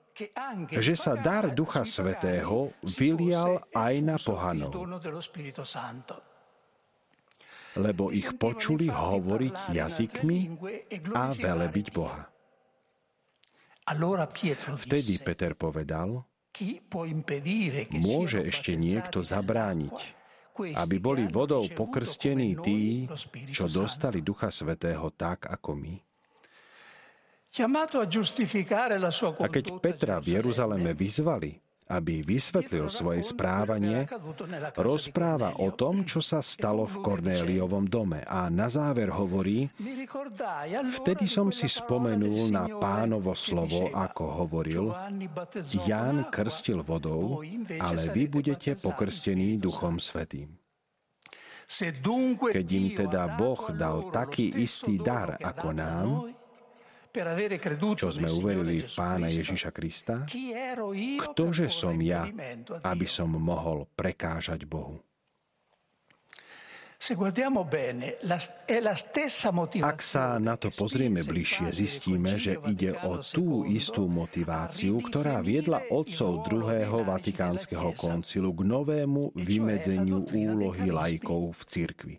že 0.73 0.95
sa 0.97 1.13
dar 1.13 1.53
Ducha 1.53 1.85
Svetého 1.85 2.73
vylial 2.81 3.61
aj 3.69 3.93
na 4.01 4.17
pohanov, 4.17 4.73
lebo 7.77 8.09
ich 8.09 8.33
počuli 8.41 8.89
hovoriť 8.89 9.57
jazykmi 9.77 10.39
a 11.13 11.23
velebiť 11.37 11.87
Boha. 11.93 12.25
Vtedy 14.83 15.13
Peter 15.21 15.53
povedal, 15.55 16.25
môže 17.93 18.39
ešte 18.41 18.73
niekto 18.73 19.21
zabrániť, 19.21 19.97
aby 20.57 20.95
boli 20.97 21.29
vodou 21.29 21.63
pokrstení 21.69 22.57
tí, 22.59 23.05
čo 23.53 23.69
dostali 23.69 24.25
Ducha 24.25 24.49
Svetého 24.49 25.13
tak 25.13 25.45
ako 25.45 25.77
my. 25.77 26.06
A 29.39 29.47
keď 29.47 29.65
Petra 29.79 30.15
v 30.19 30.27
Jeruzaleme 30.37 30.91
vyzvali, 30.91 31.57
aby 31.87 32.19
vysvetlil 32.19 32.91
svoje 32.91 33.23
správanie, 33.23 34.03
rozpráva 34.75 35.55
o 35.63 35.71
tom, 35.71 36.03
čo 36.11 36.19
sa 36.19 36.43
stalo 36.43 36.83
v 36.83 36.99
Kornéliovom 36.99 37.87
dome 37.87 38.21
a 38.27 38.51
na 38.51 38.67
záver 38.67 39.07
hovorí, 39.15 39.71
vtedy 40.99 41.25
som 41.25 41.47
si 41.49 41.71
spomenul 41.71 42.51
na 42.51 42.67
pánovo 42.67 43.31
slovo, 43.31 43.87
ako 43.91 44.23
hovoril, 44.43 44.85
Ján 45.87 46.27
krstil 46.27 46.83
vodou, 46.83 47.39
ale 47.79 48.11
vy 48.11 48.27
budete 48.27 48.75
pokrstení 48.75 49.55
Duchom 49.55 49.97
Svetým. 50.03 50.51
Keď 51.67 52.67
im 52.71 52.85
teda 52.95 53.35
Boh 53.35 53.59
dal 53.75 54.07
taký 54.07 54.55
istý 54.55 55.03
dar 55.03 55.35
ako 55.35 55.67
nám, 55.75 56.07
čo 57.11 58.09
sme 58.13 58.29
uverili 58.29 58.83
v 58.83 58.89
Pána 58.91 59.27
Ježiša 59.27 59.69
Krista, 59.73 60.25
ktože 61.31 61.67
som 61.71 61.97
ja, 62.01 62.27
aby 62.83 63.07
som 63.09 63.31
mohol 63.33 63.87
prekážať 63.95 64.63
Bohu? 64.67 65.01
Ak 69.85 69.99
sa 70.01 70.41
na 70.41 70.55
to 70.57 70.73
pozrieme 70.73 71.21
bližšie, 71.21 71.69
zistíme, 71.69 72.41
že 72.41 72.57
ide 72.65 72.97
o 73.05 73.21
tú 73.21 73.69
istú 73.69 74.09
motiváciu, 74.09 74.97
ktorá 75.05 75.37
viedla 75.45 75.85
otcov 75.93 76.49
druhého 76.49 77.05
Vatikánskeho 77.05 77.93
koncilu 77.93 78.49
k 78.49 78.61
novému 78.65 79.37
vymedzeniu 79.37 80.25
úlohy 80.25 80.89
laikov 80.89 81.53
v 81.53 81.61
cirkvi. 81.69 82.15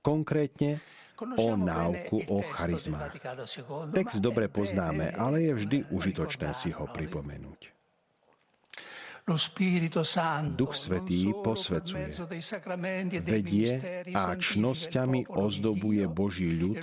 Konkrétne 0.00 0.80
o 1.18 1.48
náuku 1.56 2.18
o 2.28 2.38
charizmách. 2.44 3.16
Text 3.92 4.20
dobre 4.20 4.52
poznáme, 4.52 5.12
ale 5.16 5.48
je 5.48 5.52
vždy 5.56 5.78
užitočné 5.92 6.52
si 6.52 6.70
ho 6.72 6.84
pripomenúť. 6.86 7.76
Duch 10.54 10.78
Svetý 10.78 11.34
posvecuje, 11.42 12.14
vedie 13.26 13.70
a 14.14 14.38
čnosťami 14.38 15.26
ozdobuje 15.26 16.06
Boží 16.06 16.54
ľud 16.54 16.78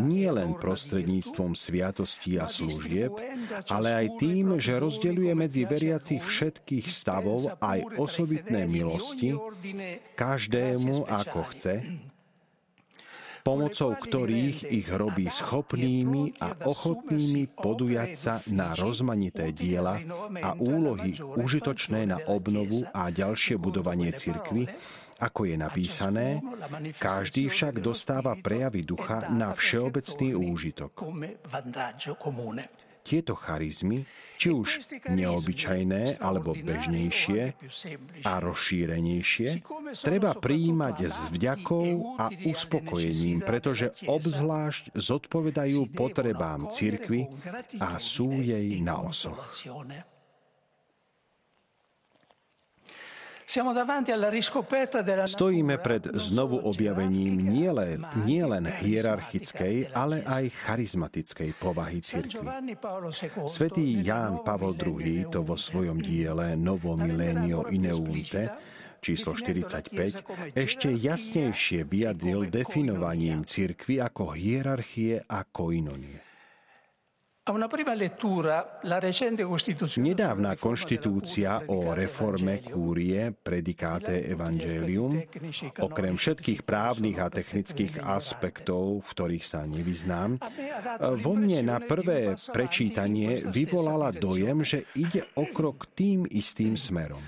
nie 0.00 0.24
len 0.32 0.56
prostredníctvom 0.56 1.52
sviatostí 1.52 2.40
a 2.40 2.48
služieb, 2.48 3.12
ale 3.68 3.92
aj 3.92 4.06
tým, 4.16 4.56
že 4.56 4.80
rozdeľuje 4.80 5.32
medzi 5.36 5.68
veriacich 5.68 6.24
všetkých 6.24 6.88
stavov 6.88 7.60
aj 7.60 8.00
osobitné 8.00 8.64
milosti, 8.64 9.36
každému 10.16 11.04
ako 11.12 11.44
chce, 11.52 11.84
pomocou 13.42 13.98
ktorých 13.98 14.70
ich 14.70 14.88
robí 14.88 15.26
schopnými 15.26 16.38
a 16.38 16.54
ochotnými 16.62 17.50
podujať 17.52 18.10
sa 18.14 18.34
na 18.54 18.72
rozmanité 18.78 19.50
diela 19.50 19.98
a 20.40 20.54
úlohy 20.56 21.18
užitočné 21.18 22.06
na 22.06 22.18
obnovu 22.30 22.86
a 22.94 23.10
ďalšie 23.10 23.58
budovanie 23.58 24.14
cirkvy, 24.14 24.70
ako 25.22 25.46
je 25.46 25.54
napísané, 25.54 26.26
každý 26.98 27.46
však 27.46 27.78
dostáva 27.78 28.34
prejavy 28.38 28.82
ducha 28.82 29.30
na 29.30 29.54
všeobecný 29.54 30.34
úžitok. 30.34 30.98
Tieto 33.02 33.34
charizmy 33.34 34.06
či 34.42 34.50
už 34.50 34.82
neobyčajné 35.06 36.18
alebo 36.18 36.58
bežnejšie 36.58 37.54
a 38.26 38.32
rozšírenejšie, 38.42 39.62
treba 40.02 40.34
prijímať 40.34 40.96
s 41.06 41.30
vďakou 41.30 42.18
a 42.18 42.26
uspokojením, 42.42 43.46
pretože 43.46 43.94
obzvlášť 44.02 44.98
zodpovedajú 44.98 45.94
potrebám 45.94 46.74
cirkvy 46.74 47.30
a 47.78 48.02
sú 48.02 48.42
jej 48.42 48.82
na 48.82 48.98
osoch. 48.98 49.46
Stojíme 55.28 55.76
pred 55.76 56.08
znovu 56.16 56.56
objavením 56.56 57.36
nielen, 57.36 58.00
nielen 58.24 58.64
hierarchickej, 58.64 59.92
ale 59.92 60.24
aj 60.24 60.44
charizmatickej 60.64 61.50
povahy 61.60 62.00
cirkvi. 62.00 62.48
Svetý 63.44 64.00
Ján 64.00 64.40
Pavol 64.40 64.72
II 64.72 65.28
to 65.28 65.44
vo 65.44 65.60
svojom 65.60 66.00
diele 66.00 66.56
Novo 66.56 66.96
Milenio 66.96 67.68
Ineunte 67.68 68.56
číslo 69.02 69.34
45 69.34 70.54
ešte 70.54 70.88
jasnejšie 70.94 71.82
vyjadril 71.84 72.46
definovaním 72.46 73.42
cirkvy 73.42 73.98
ako 73.98 74.32
hierarchie 74.32 75.26
a 75.26 75.42
koinonie. 75.42 76.31
Nedávna 79.98 80.54
konštitúcia 80.54 81.50
o 81.66 81.90
reforme 81.90 82.62
kúrie 82.62 83.34
Predikáte 83.34 84.14
Evangelium, 84.30 85.18
okrem 85.82 86.14
všetkých 86.14 86.62
právnych 86.62 87.18
a 87.18 87.26
technických 87.34 87.98
aspektov, 87.98 89.02
v 89.02 89.08
ktorých 89.10 89.42
sa 89.42 89.66
nevyznám, 89.66 90.38
vo 91.18 91.34
mne 91.34 91.66
na 91.66 91.82
prvé 91.82 92.38
prečítanie 92.54 93.42
vyvolala 93.50 94.14
dojem, 94.14 94.62
že 94.62 94.86
ide 94.94 95.26
o 95.34 95.42
krok 95.50 95.90
tým 95.98 96.30
istým 96.30 96.78
smerom. 96.78 97.26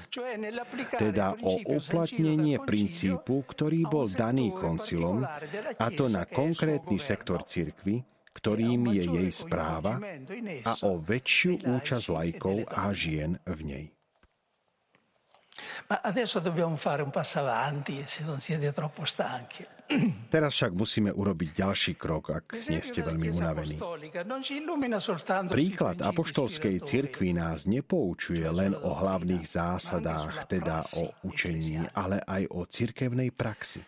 Teda 0.94 1.34
o 1.42 1.58
uplatnenie 1.74 2.62
princípu, 2.62 3.42
ktorý 3.50 3.82
bol 3.90 4.06
daný 4.06 4.54
koncilom, 4.54 5.26
a 5.74 5.86
to 5.90 6.06
na 6.06 6.22
konkrétny 6.22 7.02
sektor 7.02 7.42
cirkvy, 7.42 8.13
ktorým 8.34 8.90
je 8.90 9.04
jej 9.06 9.30
správa 9.30 10.02
a 10.66 10.72
o 10.82 10.98
väčšiu 10.98 11.62
účasť 11.62 12.06
lajkov 12.10 12.66
a 12.66 12.90
žien 12.90 13.38
v 13.46 13.60
nej. 13.62 13.86
Ma 15.86 16.02
adesso 16.02 16.40
dobbiamo 16.40 16.76
fare 16.76 17.02
un 17.02 17.10
passo 17.10 17.38
avanti, 17.38 18.02
se 18.06 18.24
non 18.24 18.40
siete 18.40 18.72
troppo 18.72 19.04
stanchi. 19.04 19.73
Teraz 20.34 20.56
však 20.56 20.72
musíme 20.72 21.10
urobiť 21.12 21.48
ďalší 21.60 21.92
krok, 22.00 22.32
ak 22.32 22.46
nie 22.72 22.80
ste 22.80 23.04
veľmi 23.04 23.28
unavení. 23.36 23.76
Príklad 25.52 25.98
apoštolskej 26.00 26.76
cirkvi 26.80 27.36
nás 27.36 27.68
nepoučuje 27.68 28.44
len 28.48 28.72
o 28.72 28.90
hlavných 28.96 29.44
zásadách, 29.44 30.48
teda 30.48 30.80
o 30.96 31.12
učení, 31.28 31.84
ale 31.92 32.20
aj 32.24 32.42
o 32.54 32.64
cirkevnej 32.64 33.28
praxi. 33.34 33.84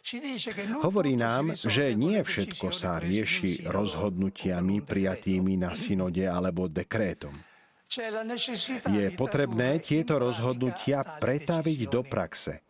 Hovorí 0.84 1.16
nám, 1.16 1.56
že 1.56 1.96
nie 1.96 2.20
všetko 2.20 2.68
sa 2.70 3.00
rieši 3.00 3.64
rozhodnutiami 3.64 4.84
prijatými 4.84 5.56
na 5.56 5.72
synode 5.72 6.28
alebo 6.28 6.68
dekrétom. 6.68 7.32
Je 8.90 9.06
potrebné 9.14 9.78
tieto 9.78 10.18
rozhodnutia 10.18 11.06
pretaviť 11.06 11.80
do 11.86 12.02
praxe, 12.02 12.65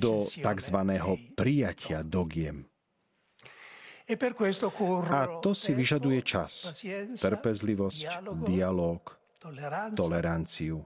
do 0.00 0.24
tzv. 0.24 0.78
prijatia 1.36 2.00
dogiem. 2.02 2.64
A 5.08 5.40
to 5.40 5.56
si 5.56 5.72
vyžaduje 5.72 6.20
čas, 6.20 6.68
trpezlivosť, 7.16 8.00
dialog, 8.44 9.00
toleranciu, 9.96 10.84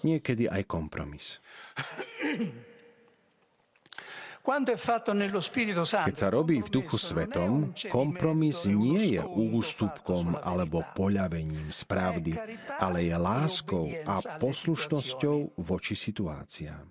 niekedy 0.00 0.48
aj 0.48 0.62
kompromis. 0.64 1.36
Keď 4.48 6.16
sa 6.16 6.32
robí 6.32 6.64
v 6.64 6.72
Duchu 6.72 6.96
Svetom, 6.96 7.76
kompromis 7.92 8.64
nie 8.64 9.20
je 9.20 9.22
ústupkom 9.28 10.40
alebo 10.40 10.80
poľavením 10.96 11.68
z 11.68 11.84
pravdy, 11.84 12.32
ale 12.80 13.12
je 13.12 13.16
láskou 13.20 13.92
a 14.08 14.40
poslušnosťou 14.40 15.60
voči 15.60 15.92
situáciám. 15.92 16.88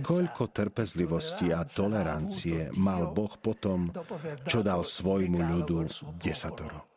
Koľko 0.00 0.44
trpezlivosti 0.48 1.52
a 1.52 1.62
tolerancie 1.68 2.72
mal 2.80 3.12
Boh 3.12 3.36
potom, 3.36 3.92
čo 4.48 4.64
dal 4.64 4.82
svojmu 4.88 5.38
ľudu 5.44 5.76
desatoro. 6.16 6.88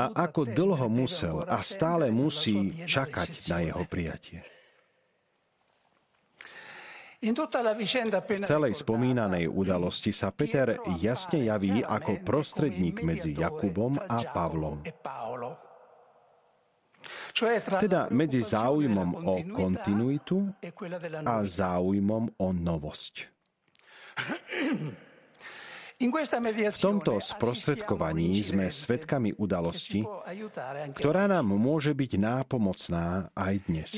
A 0.00 0.24
ako 0.26 0.48
dlho 0.48 0.88
musel 0.88 1.44
a 1.44 1.60
stále 1.60 2.08
musí 2.10 2.82
čakať 2.88 3.46
na 3.52 3.60
jeho 3.60 3.84
prijatie. 3.86 4.61
V 7.22 8.42
celej 8.42 8.82
spomínanej 8.82 9.46
udalosti 9.46 10.10
sa 10.10 10.34
Peter 10.34 10.74
jasne 10.98 11.46
javí 11.46 11.78
ako 11.78 12.18
prostredník 12.26 12.98
medzi 13.06 13.38
Jakubom 13.38 13.94
a 13.94 14.26
Pavlom. 14.26 14.82
Teda 17.78 18.10
medzi 18.10 18.42
záujmom 18.42 19.22
o 19.22 19.34
kontinuitu 19.54 20.50
a 21.22 21.46
záujmom 21.46 22.42
o 22.42 22.48
novosť. 22.50 23.14
V 25.98 26.78
tomto 26.78 27.18
sprostredkovaní 27.18 28.38
sme 28.42 28.70
svedkami 28.70 29.34
udalosti, 29.38 30.02
ktorá 30.94 31.26
nám 31.30 31.52
môže 31.54 31.94
byť 31.94 32.12
nápomocná 32.18 33.30
aj 33.34 33.54
dnes. 33.66 33.90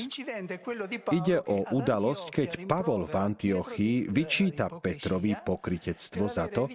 Ide 1.11 1.41
o 1.45 1.65
udalosť, 1.73 2.25
keď 2.31 2.49
Pavol 2.65 3.09
v 3.09 3.15
Antiochii 3.15 3.95
vyčíta 4.09 4.69
Petrovi 4.69 5.33
pokritectvo 5.37 6.25
za 6.25 6.45
to, 6.49 6.71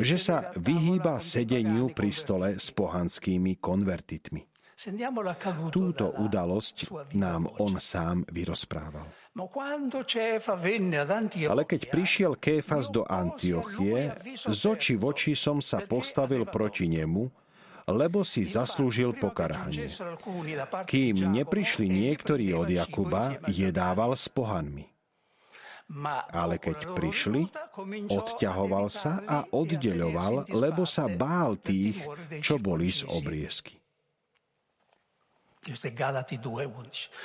že 0.00 0.16
sa 0.20 0.52
vyhýba 0.56 1.20
sedeniu 1.20 1.90
pri 1.92 2.10
stole 2.14 2.48
s 2.56 2.70
pohanskými 2.70 3.58
konvertitmi. 3.58 4.53
Túto 5.70 6.06
udalosť 6.18 6.76
nám 7.14 7.46
on 7.62 7.78
sám 7.78 8.26
vyrozprával. 8.28 9.06
Ale 11.50 11.62
keď 11.66 11.82
prišiel 11.90 12.32
Kéfas 12.38 12.90
do 12.90 13.02
Antiochie, 13.02 14.14
z 14.34 14.62
oči 14.66 14.94
v 14.94 15.04
oči 15.10 15.32
som 15.34 15.58
sa 15.58 15.82
postavil 15.82 16.46
proti 16.46 16.86
nemu, 16.86 17.26
lebo 17.90 18.24
si 18.24 18.46
zaslúžil 18.48 19.12
pokarhanie. 19.18 19.90
Kým 20.88 21.16
neprišli 21.20 21.86
niektorí 21.90 22.54
od 22.56 22.70
Jakuba, 22.70 23.42
jedával 23.50 24.16
s 24.16 24.30
pohanmi. 24.32 24.88
Ale 26.32 26.56
keď 26.56 26.96
prišli, 26.96 27.44
odťahoval 28.08 28.88
sa 28.88 29.20
a 29.28 29.44
oddeľoval, 29.52 30.48
lebo 30.56 30.88
sa 30.88 31.12
bál 31.12 31.60
tých, 31.60 32.00
čo 32.40 32.56
boli 32.56 32.88
z 32.88 33.04
obriezky. 33.04 33.83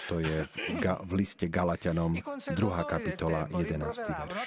To 0.07 0.17
je 0.23 0.37
v, 0.47 0.75
ga, 0.79 1.01
v 1.03 1.11
liste 1.19 1.51
Galatianom 1.51 2.15
2. 2.15 2.55
kapitola 2.87 3.51
11. 3.51 3.75
verš. 4.07 4.39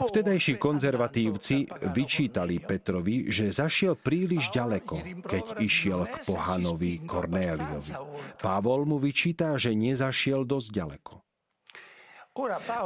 Vtedajší 0.00 0.54
konzervatívci 0.56 1.68
vyčítali 1.92 2.56
Petrovi, 2.62 3.28
že 3.28 3.52
zašiel 3.52 4.00
príliš 4.00 4.48
ďaleko, 4.54 5.26
keď 5.28 5.44
išiel 5.60 6.08
k 6.08 6.16
pohanovi 6.24 7.04
Kornéliovi. 7.04 7.92
Pavol 8.40 8.88
mu 8.88 8.96
vyčíta, 8.96 9.60
že 9.60 9.76
nezašiel 9.76 10.48
dosť 10.48 10.68
ďaleko. 10.72 11.12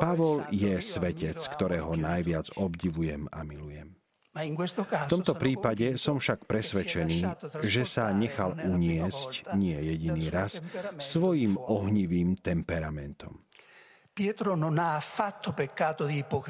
Pavol 0.02 0.42
je 0.50 0.74
svetec, 0.82 1.38
ktorého 1.38 1.94
najviac 1.94 2.50
obdivujem 2.58 3.30
a 3.30 3.46
milujem. 3.46 3.94
V 4.36 5.08
tomto 5.08 5.32
prípade 5.32 5.96
som 5.96 6.20
však 6.20 6.44
presvedčený, 6.44 7.18
že 7.64 7.88
sa 7.88 8.12
nechal 8.12 8.52
uniesť 8.52 9.56
nie 9.56 9.80
jediný 9.80 10.28
raz 10.28 10.60
svojim 11.00 11.56
ohnivým 11.56 12.36
temperamentom. 12.36 13.40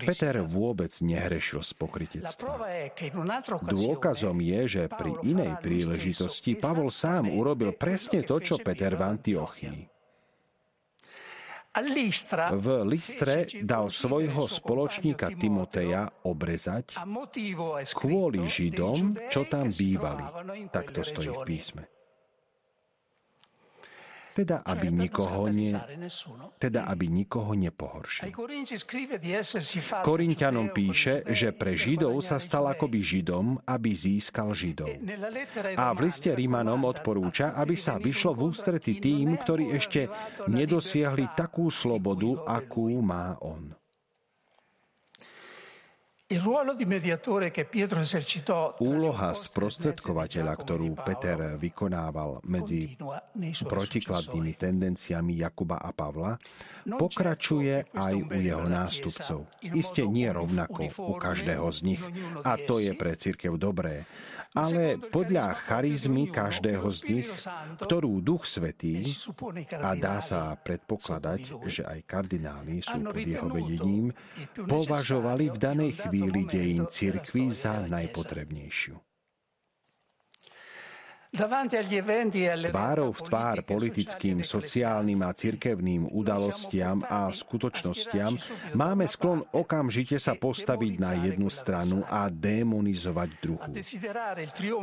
Peter 0.07 0.38
vôbec 0.46 0.92
nehrešil 1.03 1.61
z 1.66 1.72
pokritectva. 1.75 2.53
Dôkazom 3.66 4.38
je, 4.38 4.61
že 4.70 4.83
pri 4.87 5.18
inej 5.27 5.59
príležitosti 5.59 6.55
Pavol 6.55 6.94
sám 6.94 7.27
urobil 7.27 7.75
presne 7.75 8.22
to, 8.22 8.38
čo 8.38 8.62
Peter 8.62 8.94
v 8.94 9.03
Antiochii. 9.03 9.95
V 12.57 12.67
Listre 12.89 13.45
dal 13.61 13.93
svojho 13.93 14.49
spoločníka 14.49 15.29
Timoteja 15.37 16.09
obrezať 16.25 16.97
kvôli 17.93 18.41
Židom, 18.49 19.29
čo 19.29 19.45
tam 19.45 19.69
bývali. 19.69 20.25
Tak 20.73 20.97
to 20.97 21.05
stojí 21.05 21.29
v 21.29 21.45
písme 21.45 21.95
teda 24.37 24.61
aby 24.61 24.92
nikoho, 24.92 25.49
ne, 25.49 25.72
teda 26.61 26.85
aby 26.92 27.09
nikoho 27.09 27.57
nepohoršil. 27.57 28.29
Korintianom 30.05 30.68
píše, 30.77 31.25
že 31.33 31.57
pre 31.57 31.72
Židov 31.72 32.20
sa 32.20 32.37
stal 32.37 32.68
akoby 32.68 33.01
Židom, 33.01 33.64
aby 33.64 33.90
získal 33.96 34.53
Židov. 34.53 34.92
A 35.81 35.96
v 35.96 35.99
liste 36.05 36.37
Rímanom 36.37 36.85
odporúča, 36.85 37.57
aby 37.57 37.72
sa 37.72 37.96
vyšlo 37.96 38.37
v 38.37 38.53
ústrety 38.53 39.01
tým, 39.01 39.40
ktorí 39.40 39.72
ešte 39.72 40.12
nedosiahli 40.44 41.33
takú 41.33 41.72
slobodu, 41.72 42.44
akú 42.44 42.92
má 43.01 43.40
on. 43.40 43.72
Úloha 48.83 49.31
sprostredkovateľa, 49.31 50.53
ktorú 50.59 50.99
Peter 51.07 51.55
vykonával 51.55 52.43
medzi 52.51 52.99
protikladnými 53.62 54.59
tendenciami 54.59 55.39
Jakuba 55.39 55.79
a 55.79 55.95
Pavla, 55.95 56.35
pokračuje 56.99 57.95
aj 57.95 58.15
u 58.27 58.39
jeho 58.43 58.67
nástupcov. 58.67 59.47
Isté 59.71 60.11
nie 60.11 60.27
rovnako 60.27 60.91
u 60.99 61.15
každého 61.15 61.71
z 61.71 61.95
nich, 61.95 62.03
a 62.43 62.59
to 62.59 62.83
je 62.83 62.91
pre 62.99 63.15
církev 63.15 63.55
dobré, 63.55 64.03
ale 64.51 64.99
podľa 64.99 65.55
charizmy 65.55 66.27
každého 66.35 66.91
z 66.91 67.01
nich, 67.07 67.31
ktorú 67.79 68.19
Duch 68.19 68.51
Svetý, 68.51 69.15
a 69.79 69.95
dá 69.95 70.19
sa 70.19 70.59
predpokladať, 70.59 71.71
že 71.71 71.87
aj 71.87 72.03
kardináli 72.03 72.83
sú 72.83 72.99
pod 72.99 73.23
jeho 73.23 73.47
vedením, 73.47 74.11
považovali 74.67 75.55
v 75.55 75.59
danej 75.62 75.93
chvíli 76.03 76.15
dejín 76.48 76.88
cirkvi 76.88 77.52
za 77.52 77.85
najpotrebnejšiu. 77.85 78.96
Tvárov 81.37 83.11
v 83.12 83.20
tvár 83.29 83.61
politickým, 83.68 84.40
sociálnym 84.40 85.20
a 85.20 85.37
cirkevným 85.37 86.09
udalostiam 86.09 87.05
a 87.05 87.29
skutočnostiam 87.29 88.40
máme 88.72 89.05
sklon 89.05 89.44
okamžite 89.52 90.16
sa 90.16 90.33
postaviť 90.33 90.92
na 90.96 91.12
jednu 91.29 91.52
stranu 91.52 92.00
a 92.09 92.33
demonizovať 92.33 93.29
druhú. 93.44 93.68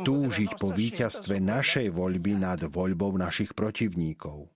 Túžiť 0.06 0.50
po 0.54 0.70
víťazstve 0.70 1.42
našej 1.42 1.90
voľby 1.90 2.38
nad 2.38 2.62
voľbou 2.62 3.18
našich 3.18 3.50
protivníkov. 3.50 4.53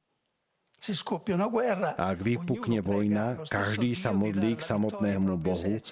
Ak 1.99 2.19
vypukne 2.23 2.79
vojna, 2.81 3.43
každý 3.51 3.99
sa 3.99 4.15
modlí 4.15 4.57
k 4.57 4.63
samotnému 4.63 5.35
Bohu, 5.37 5.83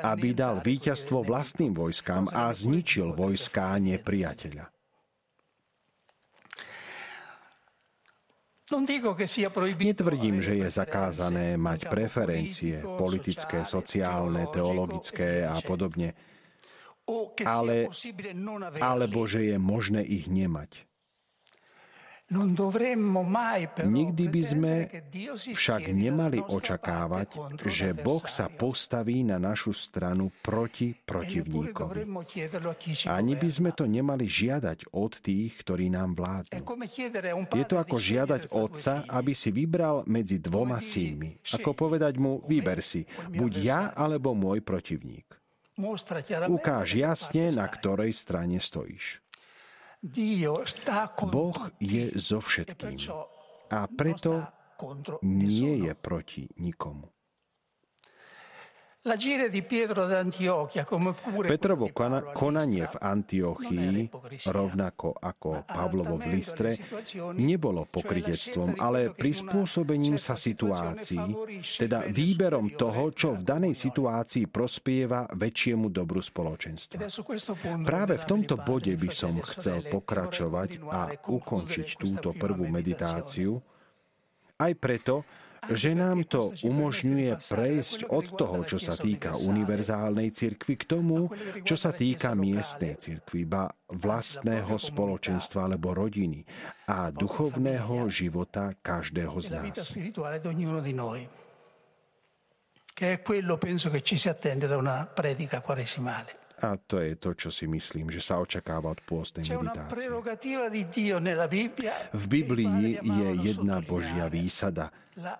aby 0.00 0.28
dal 0.32 0.62
víťazstvo 0.62 1.26
vlastným 1.26 1.74
vojskám 1.74 2.30
a 2.30 2.54
zničil 2.54 3.12
vojská 3.12 3.74
nepriateľa. 3.82 4.70
Netvrdím, 9.78 10.42
že 10.42 10.58
je 10.58 10.68
zakázané 10.74 11.54
mať 11.54 11.86
preferencie 11.86 12.82
politické, 12.82 13.62
sociálne, 13.62 14.50
teologické 14.50 15.46
a 15.46 15.62
podobne, 15.62 16.18
ale, 17.46 17.86
alebo 18.82 19.22
že 19.30 19.54
je 19.54 19.56
možné 19.62 20.02
ich 20.02 20.26
nemať. 20.26 20.82
Nikdy 23.86 24.24
by 24.26 24.42
sme 24.42 24.74
však 25.54 25.94
nemali 25.94 26.42
očakávať, 26.42 27.38
že 27.70 27.94
Boh 27.94 28.26
sa 28.26 28.50
postaví 28.50 29.22
na 29.22 29.38
našu 29.38 29.70
stranu 29.70 30.34
proti 30.42 30.90
e 30.90 30.98
protivníkovi. 31.06 32.02
Ani 33.06 33.38
by 33.38 33.46
sme 33.46 33.70
to 33.70 33.86
nemali 33.86 34.26
žiadať 34.26 34.90
od 34.90 35.12
tých, 35.22 35.54
ktorí 35.62 35.86
nám 35.86 36.18
vládnu. 36.18 36.66
Je 37.54 37.66
to 37.70 37.78
ako 37.78 37.94
žiadať 37.94 38.50
otca, 38.50 39.06
aby 39.06 39.30
si 39.30 39.54
vybral 39.54 40.02
medzi 40.10 40.42
dvoma 40.42 40.82
synmi. 40.82 41.38
Ako 41.46 41.78
povedať 41.78 42.18
mu, 42.18 42.42
vyber 42.42 42.82
si, 42.82 43.06
buď 43.30 43.52
ja 43.62 43.80
alebo 43.94 44.34
môj 44.34 44.66
protivník. 44.66 45.30
Ukáž 46.50 46.98
jasne, 46.98 47.54
na 47.54 47.70
ktorej 47.70 48.16
strane 48.16 48.58
stojíš. 48.58 49.25
Boh 51.32 51.58
je 51.80 52.04
so 52.20 52.38
všetkým. 52.38 52.98
A 53.72 53.88
preto 53.90 54.44
nie 55.24 55.88
je 55.88 55.92
proti 55.96 56.46
nikomu. 56.60 57.15
Petrovo 61.46 61.86
konanie 62.34 62.84
v 62.90 62.96
Antiochii, 62.98 64.10
rovnako 64.50 65.14
ako 65.14 65.62
Pavlovo 65.62 66.18
v 66.18 66.26
Listre, 66.34 66.74
nebolo 67.38 67.86
pokritectvom, 67.86 68.74
ale 68.82 69.14
prispôsobením 69.14 70.18
sa 70.18 70.34
situácii, 70.34 71.22
teda 71.86 72.10
výberom 72.10 72.74
toho, 72.74 73.14
čo 73.14 73.38
v 73.38 73.46
danej 73.46 73.78
situácii 73.78 74.50
prospieva 74.50 75.30
väčšiemu 75.30 75.86
dobru 75.86 76.18
spoločenstva. 76.18 77.06
Práve 77.86 78.18
v 78.18 78.24
tomto 78.26 78.58
bode 78.58 78.90
by 78.90 79.10
som 79.14 79.38
chcel 79.54 79.86
pokračovať 79.86 80.82
a 80.82 81.14
ukončiť 81.14 81.88
túto 81.94 82.34
prvú 82.34 82.66
meditáciu, 82.66 83.62
aj 84.56 84.72
preto, 84.82 85.22
že 85.70 85.94
nám 85.96 86.26
to 86.28 86.54
umožňuje 86.62 87.38
prejsť 87.40 87.98
od 88.12 88.26
toho, 88.38 88.58
čo 88.66 88.78
sa 88.78 88.94
týka 88.94 89.34
univerzálnej 89.34 90.30
cirkvi, 90.30 90.74
k 90.78 90.84
tomu, 90.86 91.30
čo 91.66 91.74
sa 91.74 91.90
týka 91.90 92.36
miestnej 92.38 92.94
cirkvi, 93.00 93.48
ba 93.48 93.70
vlastného 93.90 94.74
spoločenstva 94.74 95.66
alebo 95.66 95.94
rodiny 95.94 96.42
a 96.90 97.10
duchovného 97.10 98.06
života 98.10 98.74
každého 98.78 99.36
z 99.42 99.48
nás. 99.54 99.78
Che 102.96 103.12
è 103.12 103.20
quello 103.20 103.60
penso 103.60 103.92
che 103.92 104.00
ci 104.00 104.16
si 104.16 104.28
attende 104.32 104.66
da 104.66 104.80
una 104.80 105.04
predica 105.04 105.60
quaresimale. 105.60 106.45
A 106.56 106.80
to 106.80 107.04
je 107.04 107.20
to, 107.20 107.36
čo 107.36 107.52
si 107.52 107.68
myslím, 107.68 108.08
že 108.08 108.24
sa 108.24 108.40
očakáva 108.40 108.88
od 108.96 109.00
pôstnej 109.04 109.44
meditácie. 109.44 110.08
V 112.16 112.26
Biblii 112.32 112.96
je 112.96 113.28
jedna 113.44 113.84
Božia 113.84 114.32
výsada, 114.32 114.88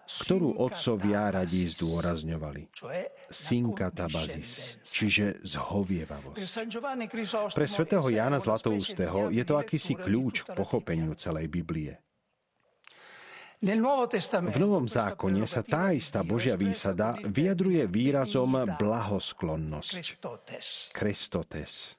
ktorú 0.05 0.61
otcovia 0.61 1.33
radi 1.33 1.65
zdôrazňovali. 1.73 2.69
Synka 3.33 3.89
tabazis, 3.97 4.77
čiže 4.85 5.41
zhovievavosť. 5.41 6.41
Pre 7.57 7.69
svätého 7.69 8.07
Jána 8.13 8.37
Zlatoustého 8.37 9.33
je 9.33 9.45
to 9.49 9.57
akýsi 9.57 9.97
kľúč 9.97 10.45
k 10.45 10.53
pochopeniu 10.53 11.17
celej 11.17 11.49
Biblie. 11.49 11.97
V 13.57 14.59
Novom 14.61 14.85
zákone 14.85 15.49
sa 15.49 15.65
tá 15.65 15.97
istá 15.97 16.21
Božia 16.21 16.61
výsada 16.61 17.17
vyjadruje 17.25 17.89
výrazom 17.89 18.53
blahosklonnosť. 18.77 20.21
Krestotes. 20.93 21.97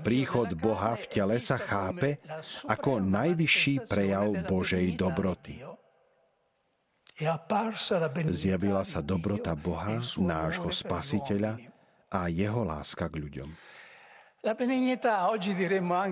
Príchod 0.00 0.48
Boha 0.56 0.96
v 0.96 1.04
tele 1.08 1.36
sa 1.40 1.60
chápe 1.60 2.20
ako 2.68 3.04
najvyšší 3.04 3.84
prejav 3.84 4.28
Božej 4.48 4.96
dobroty. 4.96 5.60
Zjavila 8.32 8.80
sa 8.80 9.04
dobrota 9.04 9.52
Boha, 9.52 10.00
nášho 10.00 10.72
spasiteľa 10.72 11.60
a 12.08 12.32
jeho 12.32 12.64
láska 12.64 13.12
k 13.12 13.20
ľuďom. 13.20 13.50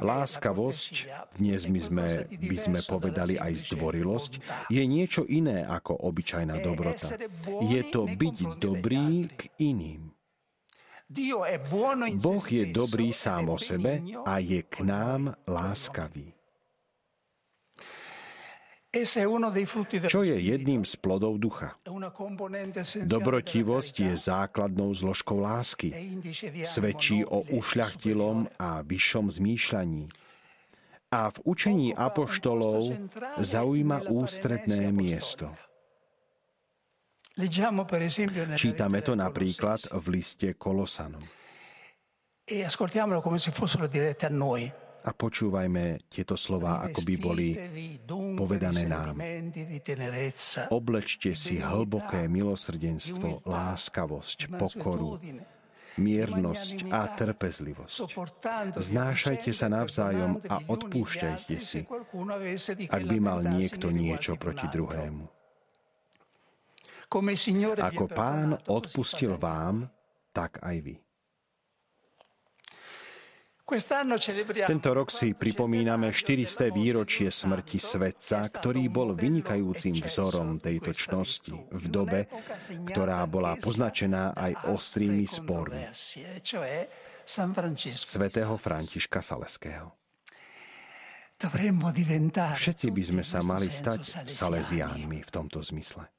Láskavosť, 0.04 0.94
dnes 1.40 1.64
my 1.64 1.80
sme, 1.80 2.06
by 2.28 2.56
sme 2.60 2.80
povedali 2.84 3.40
aj 3.40 3.72
zdvorilosť, 3.72 4.32
je 4.68 4.84
niečo 4.84 5.24
iné 5.24 5.64
ako 5.64 5.96
obyčajná 5.96 6.60
dobrota. 6.60 7.16
Je 7.64 7.80
to 7.88 8.04
byť 8.04 8.60
dobrý 8.60 9.32
k 9.32 9.40
iným. 9.64 10.12
Boh 12.20 12.44
je 12.44 12.68
dobrý 12.68 13.16
sám 13.16 13.48
o 13.48 13.56
sebe 13.56 14.04
a 14.28 14.36
je 14.44 14.60
k 14.60 14.76
nám 14.84 15.32
láskavý. 15.48 16.37
Čo 18.88 20.24
je 20.24 20.36
jedným 20.40 20.80
z 20.88 20.96
plodov 20.96 21.36
ducha? 21.36 21.76
Dobrotivosť 23.04 23.94
je 24.00 24.14
základnou 24.16 24.96
zložkou 24.96 25.44
lásky. 25.44 25.92
Svedčí 26.64 27.20
o 27.20 27.44
ušľachtilom 27.52 28.48
a 28.56 28.80
vyššom 28.80 29.28
zmýšľaní. 29.28 30.08
A 31.12 31.28
v 31.28 31.36
učení 31.44 31.92
apoštolov 31.92 32.96
zaujíma 33.36 34.08
ústredné 34.08 34.88
miesto. 34.88 35.52
Čítame 38.56 38.98
to 39.04 39.12
napríklad 39.12 39.84
v 39.84 40.04
liste 40.08 40.56
Kolosanom. 40.56 41.28
E 42.48 42.64
ascoltiamolo 42.64 43.20
come 43.20 43.36
se 43.36 43.52
fossero 43.52 43.84
dirette 43.84 44.24
a 44.24 44.32
noi 44.32 44.87
a 45.04 45.10
počúvajme 45.14 46.10
tieto 46.10 46.34
slova, 46.34 46.82
ako 46.84 47.00
by 47.06 47.14
boli 47.16 47.48
povedané 48.34 48.84
nám. 48.84 49.16
Oblečte 50.74 51.32
si 51.38 51.62
hlboké 51.62 52.26
milosrdenstvo, 52.26 53.46
láskavosť, 53.46 54.52
pokoru, 54.58 55.22
miernosť 55.98 56.92
a 56.94 57.10
trpezlivosť. 57.10 57.98
Znášajte 58.78 59.50
sa 59.50 59.66
navzájom 59.66 60.42
a 60.46 60.62
odpúšťajte 60.66 61.56
si, 61.58 61.82
ak 62.86 63.02
by 63.02 63.18
mal 63.18 63.42
niekto 63.42 63.90
niečo 63.90 64.38
proti 64.38 64.66
druhému. 64.70 65.24
Ako 67.78 68.04
pán 68.12 68.60
odpustil 68.68 69.40
vám, 69.40 69.88
tak 70.36 70.60
aj 70.60 70.76
vy. 70.84 70.94
Tento 73.68 74.90
rok 74.96 75.12
si 75.12 75.36
pripomíname 75.36 76.08
400. 76.08 76.72
výročie 76.72 77.28
smrti 77.28 77.76
svetca, 77.76 78.48
ktorý 78.48 78.88
bol 78.88 79.12
vynikajúcim 79.12 79.92
vzorom 80.08 80.56
tejto 80.56 80.96
čnosti 80.96 81.52
v 81.52 81.84
dobe, 81.92 82.32
ktorá 82.88 83.28
bola 83.28 83.60
poznačená 83.60 84.32
aj 84.32 84.72
ostrými 84.72 85.28
spormi. 85.28 85.84
Svetého 87.92 88.56
Františka 88.56 89.20
Saleského. 89.20 89.92
Všetci 92.56 92.88
by 92.88 93.02
sme 93.04 93.22
sa 93.22 93.44
mali 93.44 93.68
stať 93.68 94.26
salesiánmi 94.26 95.20
v 95.20 95.30
tomto 95.30 95.60
zmysle 95.60 96.17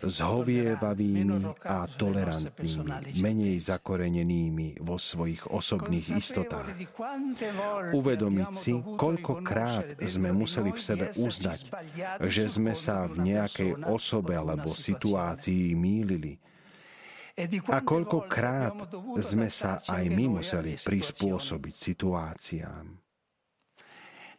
zhovievavými 0.00 1.44
a 1.68 1.84
tolerantnými, 1.84 3.20
menej 3.20 3.56
zakorenenými 3.60 4.80
vo 4.80 4.96
svojich 4.96 5.52
osobných 5.52 6.16
istotách. 6.16 6.72
Uvedomiť 7.92 8.50
si, 8.56 8.72
koľkokrát 8.74 10.00
sme 10.00 10.32
museli 10.32 10.72
v 10.72 10.80
sebe 10.80 11.06
uznať, 11.12 11.68
že 12.32 12.48
sme 12.48 12.72
sa 12.72 13.04
v 13.04 13.28
nejakej 13.28 13.84
osobe 13.84 14.32
alebo 14.40 14.72
situácii 14.72 15.76
mýlili, 15.76 16.40
a 17.66 17.82
koľkokrát 17.82 18.94
sme 19.18 19.50
sa 19.50 19.82
aj 19.82 20.04
my 20.06 20.38
museli 20.38 20.78
prispôsobiť 20.78 21.74
situáciám. 21.74 23.03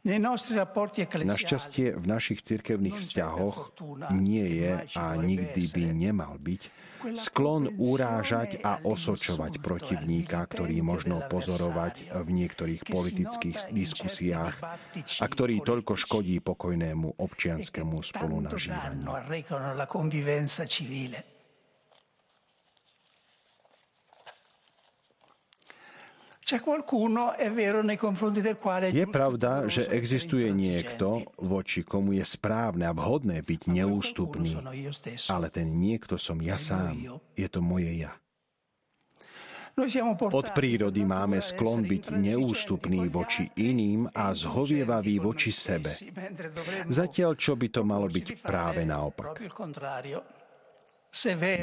Našťastie 0.05 1.97
v 1.97 2.05
našich 2.05 2.45
cirkevných 2.45 2.93
vzťahoch 2.93 3.73
nie 4.13 4.45
je 4.61 4.77
a 5.01 5.17
nikdy 5.17 5.63
by 5.73 5.83
nemal 5.97 6.37
byť 6.37 6.61
sklon 7.17 7.73
urážať 7.81 8.61
a 8.61 8.85
osočovať 8.85 9.65
protivníka, 9.65 10.45
ktorý 10.45 10.85
možno 10.85 11.25
pozorovať 11.25 12.13
v 12.21 12.29
niektorých 12.29 12.85
politických 12.85 13.73
diskusiách 13.73 14.61
a 14.93 15.25
ktorý 15.25 15.65
toľko 15.65 15.97
škodí 15.97 16.37
pokojnému 16.37 17.17
občianskému 17.17 17.97
spolunažívaniu. 18.05 19.09
Je 28.93 29.05
pravda, 29.10 29.65
že 29.65 29.81
existuje 29.89 30.45
niekto, 30.53 31.25
voči 31.41 31.81
komu 31.81 32.13
je 32.13 32.21
správne 32.21 32.86
a 32.86 32.93
vhodné 32.93 33.41
byť 33.41 33.62
neústupný, 33.65 34.53
ale 35.25 35.49
ten 35.49 35.73
niekto 35.73 36.21
som 36.21 36.38
ja 36.38 36.62
sám. 36.62 37.17
Je 37.34 37.49
to 37.49 37.65
moje 37.65 37.97
ja. 37.97 38.13
Od 40.21 40.47
prírody 40.55 41.03
máme 41.03 41.43
sklon 41.43 41.84
byť 41.84 42.15
neústupný 42.15 43.12
voči 43.12 43.49
iným 43.60 44.08
a 44.13 44.31
zhovievavý 44.31 45.19
voči 45.19 45.51
sebe. 45.51 45.91
Zatiaľ, 46.88 47.36
čo 47.36 47.60
by 47.60 47.67
to 47.73 47.81
malo 47.84 48.08
byť 48.08 48.39
práve 48.39 48.88
naopak. 48.88 49.36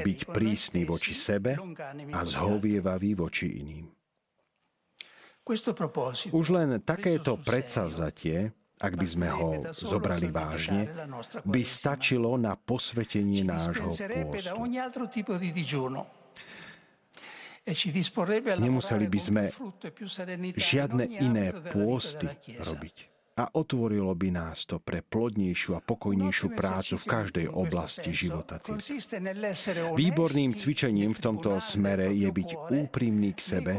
Byť 0.05 0.21
prísny 0.29 0.83
voči 0.85 1.15
sebe 1.17 1.57
a 2.13 2.21
zhovievavý 2.21 3.17
voči 3.17 3.47
iným. 3.65 4.02
Už 6.33 6.47
len 6.55 6.79
takéto 6.83 7.35
predsavzatie, 7.35 8.55
ak 8.83 8.93
by 8.99 9.07
sme 9.07 9.29
ho 9.31 9.49
zobrali 9.75 10.31
vážne, 10.31 10.91
by 11.47 11.63
stačilo 11.63 12.35
na 12.39 12.59
posvetenie 12.59 13.47
nášho 13.47 13.91
pôstu. 13.95 14.61
Nemuseli 18.59 19.07
by 19.07 19.21
sme 19.23 19.45
žiadne 20.59 21.05
iné 21.23 21.55
pôsty 21.71 22.27
robiť 22.59 23.12
a 23.33 23.49
otvorilo 23.57 24.13
by 24.13 24.29
nás 24.29 24.69
to 24.69 24.77
pre 24.77 25.01
plodnejšiu 25.01 25.77
a 25.77 25.81
pokojnejšiu 25.81 26.53
prácu 26.53 26.95
v 27.01 27.07
každej 27.09 27.47
oblasti 27.49 28.13
života 28.13 28.61
Výborným 29.97 30.53
cvičením 30.53 31.17
v 31.17 31.21
tomto 31.21 31.57
smere 31.65 32.13
je 32.13 32.29
byť 32.29 32.51
úprimný 32.69 33.33
k 33.33 33.41
sebe, 33.41 33.75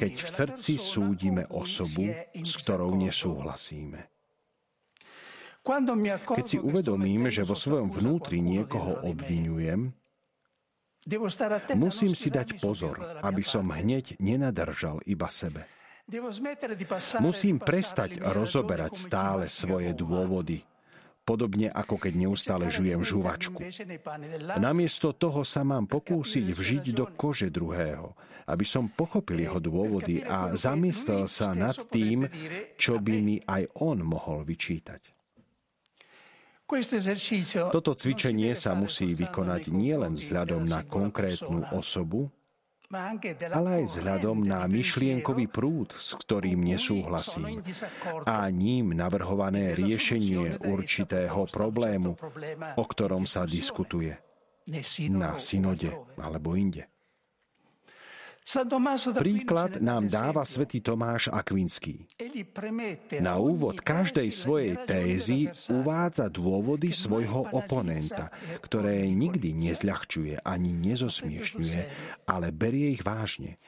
keď 0.00 0.12
v 0.16 0.28
srdci 0.28 0.72
súdime 0.80 1.44
osobu, 1.52 2.08
s 2.32 2.52
ktorou 2.56 2.96
nesúhlasíme. 2.96 4.08
Keď 6.22 6.46
si 6.46 6.58
uvedomím, 6.62 7.26
že 7.28 7.42
vo 7.42 7.58
svojom 7.58 7.90
vnútri 7.90 8.38
niekoho 8.38 9.02
obvinujem, 9.02 9.92
musím 11.74 12.14
si 12.14 12.30
dať 12.30 12.62
pozor, 12.62 13.02
aby 13.20 13.42
som 13.42 13.66
hneď 13.68 14.16
nenadržal 14.22 15.02
iba 15.04 15.26
sebe. 15.28 15.75
Musím 17.18 17.56
prestať 17.58 18.22
rozoberať 18.22 18.92
stále 18.94 19.44
svoje 19.50 19.90
dôvody, 19.90 20.62
Podobne 21.26 21.66
ako 21.74 21.98
keď 21.98 22.12
neustále 22.14 22.70
žujem 22.70 23.02
žuvačku. 23.02 23.58
Namiesto 24.62 25.10
toho 25.10 25.42
sa 25.42 25.66
mám 25.66 25.90
pokúsiť 25.90 26.54
vžiť 26.54 26.84
do 26.94 27.10
kože 27.10 27.50
druhého, 27.50 28.14
aby 28.46 28.62
som 28.62 28.86
pochopil 28.86 29.42
jeho 29.42 29.58
dôvody 29.58 30.22
a 30.22 30.54
zamyslel 30.54 31.26
sa 31.26 31.50
nad 31.50 31.74
tým, 31.90 32.30
čo 32.78 33.02
by 33.02 33.14
mi 33.18 33.36
aj 33.42 33.66
on 33.82 34.06
mohol 34.06 34.46
vyčítať. 34.46 35.02
Toto 37.74 37.92
cvičenie 37.98 38.54
sa 38.54 38.78
musí 38.78 39.10
vykonať 39.10 39.74
nielen 39.74 40.14
vzhľadom 40.14 40.62
na 40.62 40.86
konkrétnu 40.86 41.66
osobu, 41.74 42.30
ale 43.52 43.68
aj 43.82 43.84
vzhľadom 43.92 44.46
na 44.46 44.64
myšlienkový 44.70 45.50
prúd, 45.50 45.94
s 45.94 46.14
ktorým 46.14 46.62
nesúhlasím, 46.62 47.62
a 48.26 48.46
ním 48.48 48.94
navrhované 48.94 49.74
riešenie 49.74 50.62
určitého 50.62 51.50
problému, 51.50 52.14
o 52.78 52.84
ktorom 52.86 53.26
sa 53.26 53.44
diskutuje 53.44 54.14
na 55.10 55.38
synode 55.38 55.90
alebo 56.18 56.54
inde. 56.58 56.95
Príklad 59.18 59.82
nám 59.82 60.06
dáva 60.06 60.46
svätý 60.46 60.78
Tomáš 60.78 61.34
Akvinský. 61.34 62.06
Na 63.18 63.42
úvod 63.42 63.82
každej 63.82 64.30
svojej 64.30 64.78
tézy 64.86 65.50
uvádza 65.66 66.30
dôvody 66.30 66.94
svojho 66.94 67.50
oponenta, 67.50 68.30
ktoré 68.62 69.02
nikdy 69.10 69.50
nezľahčuje 69.50 70.46
ani 70.46 70.78
nezosmiešňuje, 70.78 71.80
ale 72.30 72.54
berie 72.54 72.94
ich 72.94 73.02
vážne. 73.02 73.58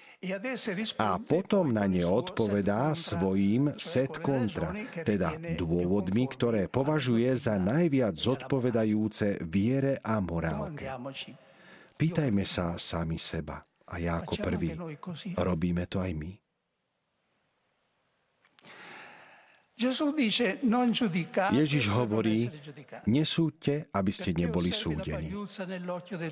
A 1.02 1.18
potom 1.18 1.74
na 1.74 1.90
ne 1.90 2.06
odpovedá 2.06 2.94
svojím 2.94 3.74
set 3.74 4.22
kontra, 4.22 4.78
teda 5.02 5.58
dôvodmi, 5.58 6.30
ktoré 6.30 6.70
považuje 6.70 7.34
za 7.34 7.58
najviac 7.58 8.14
zodpovedajúce 8.14 9.42
viere 9.42 9.98
a 10.06 10.22
morálke. 10.22 10.86
Pýtajme 11.98 12.46
sa 12.46 12.78
sami 12.78 13.18
seba 13.18 13.67
a 13.88 13.94
ja 13.98 14.20
ako 14.20 14.34
prvý. 14.40 14.76
Robíme 15.36 15.84
to 15.88 16.04
aj 16.04 16.12
my. 16.12 16.32
Ježiš 21.54 21.84
hovorí, 21.94 22.50
nesúďte, 23.06 23.86
aby 23.94 24.10
ste 24.10 24.34
neboli 24.34 24.74
súdení. 24.74 25.30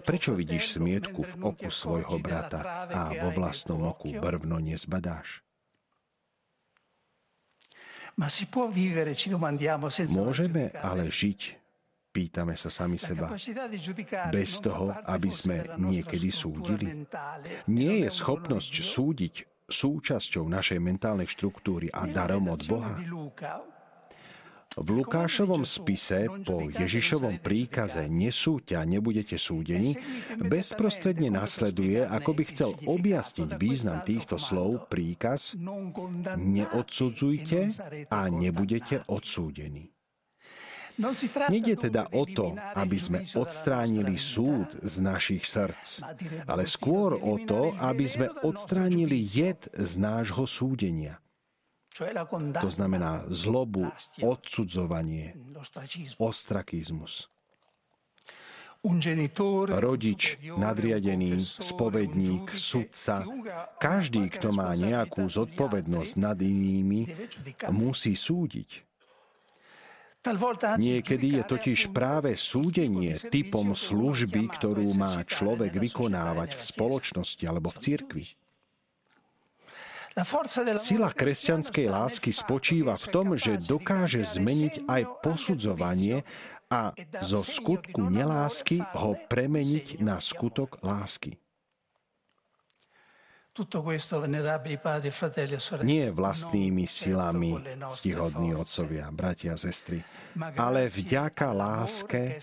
Prečo 0.02 0.34
vidíš 0.34 0.82
smietku 0.82 1.22
v 1.22 1.34
oku 1.46 1.70
svojho 1.70 2.18
brata 2.18 2.90
a 2.90 3.14
vo 3.14 3.30
vlastnom 3.30 3.86
oku 3.86 4.10
brvno 4.18 4.58
nezbadáš? 4.58 5.46
Môžeme 10.10 10.64
ale 10.74 11.04
žiť 11.06 11.40
Pýtame 12.16 12.56
sa 12.56 12.72
sami 12.72 12.96
seba, 12.96 13.28
bez 14.32 14.64
toho, 14.64 14.88
aby 15.04 15.28
sme 15.28 15.76
niekedy 15.76 16.32
súdili. 16.32 17.04
Nie 17.68 18.08
je 18.08 18.08
schopnosť 18.08 18.72
súdiť 18.80 19.34
súčasťou 19.68 20.48
našej 20.48 20.80
mentálnej 20.80 21.28
štruktúry 21.28 21.92
a 21.92 22.08
darom 22.08 22.48
od 22.48 22.64
Boha? 22.64 22.96
V 24.76 24.88
Lukášovom 24.92 25.64
spise 25.64 26.28
po 26.44 26.68
Ježišovom 26.68 27.40
príkaze 27.40 28.12
nesúďte 28.12 28.76
a 28.76 28.84
nebudete 28.84 29.40
súdení, 29.40 29.96
bezprostredne 30.36 31.32
nasleduje, 31.32 32.04
ako 32.04 32.30
by 32.36 32.44
chcel 32.44 32.70
objasniť 32.84 33.56
význam 33.56 34.04
týchto 34.04 34.36
slov 34.36 34.84
príkaz 34.92 35.56
neodsudzujte 36.36 37.72
a 38.12 38.20
nebudete 38.28 39.00
odsúdení. 39.08 39.95
Nede 41.52 41.76
teda 41.76 42.08
o 42.16 42.24
to, 42.24 42.56
aby 42.72 42.96
sme 42.96 43.20
odstránili 43.36 44.16
súd 44.16 44.72
z 44.80 44.94
našich 45.04 45.44
srdc, 45.44 46.00
ale 46.48 46.64
skôr 46.64 47.20
o 47.20 47.36
to, 47.44 47.76
aby 47.76 48.08
sme 48.08 48.32
odstránili 48.40 49.20
jed 49.20 49.68
z 49.76 49.92
nášho 50.00 50.48
súdenia. 50.48 51.20
To 52.60 52.68
znamená 52.68 53.24
zlobu, 53.28 53.88
odsudzovanie, 54.20 55.36
ostrakizmus. 56.20 57.28
Rodič, 59.66 60.38
nadriadený, 60.46 61.42
spovedník, 61.42 62.54
sudca, 62.54 63.26
každý, 63.82 64.30
kto 64.30 64.54
má 64.54 64.70
nejakú 64.78 65.26
zodpovednosť 65.26 66.12
nad 66.20 66.38
inými, 66.38 67.10
musí 67.72 68.14
súdiť. 68.14 68.86
Niekedy 70.76 71.40
je 71.40 71.42
totiž 71.46 71.94
práve 71.94 72.34
súdenie 72.34 73.14
typom 73.18 73.72
služby, 73.72 74.50
ktorú 74.58 74.96
má 74.98 75.22
človek 75.22 75.78
vykonávať 75.78 76.58
v 76.58 76.62
spoločnosti 76.62 77.44
alebo 77.46 77.70
v 77.70 77.78
cirkvi. 77.78 78.26
Sila 80.80 81.12
kresťanskej 81.12 81.86
lásky 81.92 82.32
spočíva 82.32 82.96
v 82.96 83.06
tom, 83.12 83.26
že 83.36 83.60
dokáže 83.60 84.24
zmeniť 84.24 84.88
aj 84.88 85.02
posudzovanie 85.20 86.24
a 86.72 86.96
zo 87.20 87.44
skutku 87.44 88.08
nelásky 88.08 88.80
ho 88.96 89.12
premeniť 89.28 90.00
na 90.00 90.16
skutok 90.16 90.80
lásky. 90.80 91.36
E 93.56 93.64
Nie 95.80 96.12
vlastnými 96.12 96.84
silami, 96.84 97.56
ctihodní 97.88 98.52
otcovia, 98.52 99.08
bratia 99.08 99.56
a 99.56 99.60
sestry, 99.60 100.04
ale 100.60 100.92
vďaka 100.92 101.56
láske, 101.56 102.36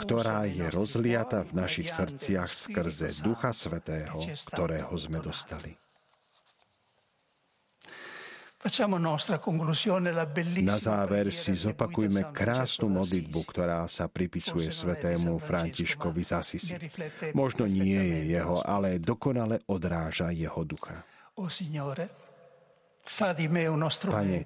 ktorá 0.00 0.48
je 0.48 0.64
rozliata 0.72 1.44
v 1.44 1.52
našich 1.60 1.92
srdciach 1.92 2.48
skrze 2.48 3.20
Ducha 3.20 3.52
Svetého, 3.52 4.16
ktorého 4.48 4.96
sme 4.96 5.20
dostali. 5.20 5.85
Na 10.62 10.78
záver 10.82 11.30
si 11.30 11.52
zopakujme 11.54 12.34
krásnu 12.34 12.90
modlitbu, 12.90 13.40
ktorá 13.46 13.86
sa 13.86 14.10
pripisuje 14.10 14.74
svetému 14.74 15.38
Františkovi 15.38 16.22
z 16.26 16.30
Asisi. 16.34 16.74
Možno 17.30 17.70
nie 17.70 17.94
je 17.94 18.20
jeho, 18.34 18.58
ale 18.66 18.98
dokonale 18.98 19.62
odráža 19.70 20.34
jeho 20.34 20.66
ducha. 20.66 21.06
Pane, 23.06 24.42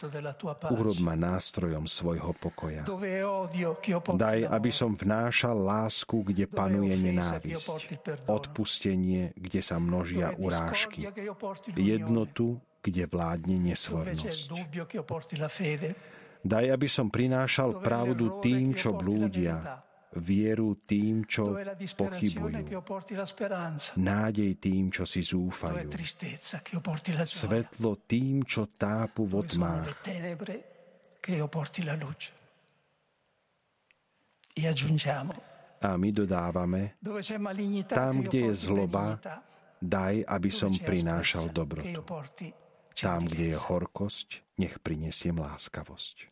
urob 0.68 0.98
ma 1.00 1.16
nástrojom 1.16 1.88
svojho 1.88 2.36
pokoja. 2.36 2.84
Daj, 4.04 4.38
aby 4.52 4.68
som 4.68 4.92
vnášal 4.92 5.56
lásku, 5.56 6.20
kde 6.28 6.44
panuje 6.44 6.92
nenávisť, 6.92 8.04
odpustenie, 8.28 9.32
kde 9.32 9.60
sa 9.64 9.80
množia 9.80 10.36
urážky, 10.36 11.08
jednotu, 11.72 12.60
kde 12.80 13.04
vládne 13.04 13.56
nesvornosť. 13.60 14.48
Daj, 16.40 16.66
aby 16.72 16.88
som 16.88 17.12
prinášal 17.12 17.84
pravdu 17.84 18.40
tým, 18.40 18.72
čo 18.72 18.96
blúdia, 18.96 19.84
vieru 20.16 20.74
tým, 20.88 21.22
čo 21.28 21.54
pochybujú, 21.94 22.64
nádej 24.00 24.52
tým, 24.58 24.90
čo 24.90 25.04
si 25.06 25.22
zúfajú, 25.22 25.86
svetlo 27.28 27.92
tým, 28.08 28.42
čo 28.42 28.66
tápu 28.66 29.22
v 29.28 29.32
otmách. 29.38 29.86
A 35.80 35.90
my 35.96 36.08
dodávame, 36.12 36.96
tam, 37.88 38.12
kde 38.24 38.40
je 38.50 38.52
zloba, 38.56 39.16
daj, 39.80 40.24
aby 40.24 40.50
som 40.50 40.72
prinášal 40.72 41.52
dobrotu. 41.52 42.02
Tam, 43.00 43.24
kde 43.24 43.52
je 43.52 43.56
horkosť, 43.56 44.44
nech 44.60 44.76
prinesiem 44.84 45.40
láskavosť. 45.40 46.28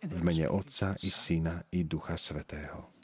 V 0.00 0.20
mene 0.24 0.46
Otca 0.48 0.96
i 1.00 1.10
Syna 1.12 1.64
i 1.72 1.84
Ducha 1.84 2.16
Svetého. 2.20 2.99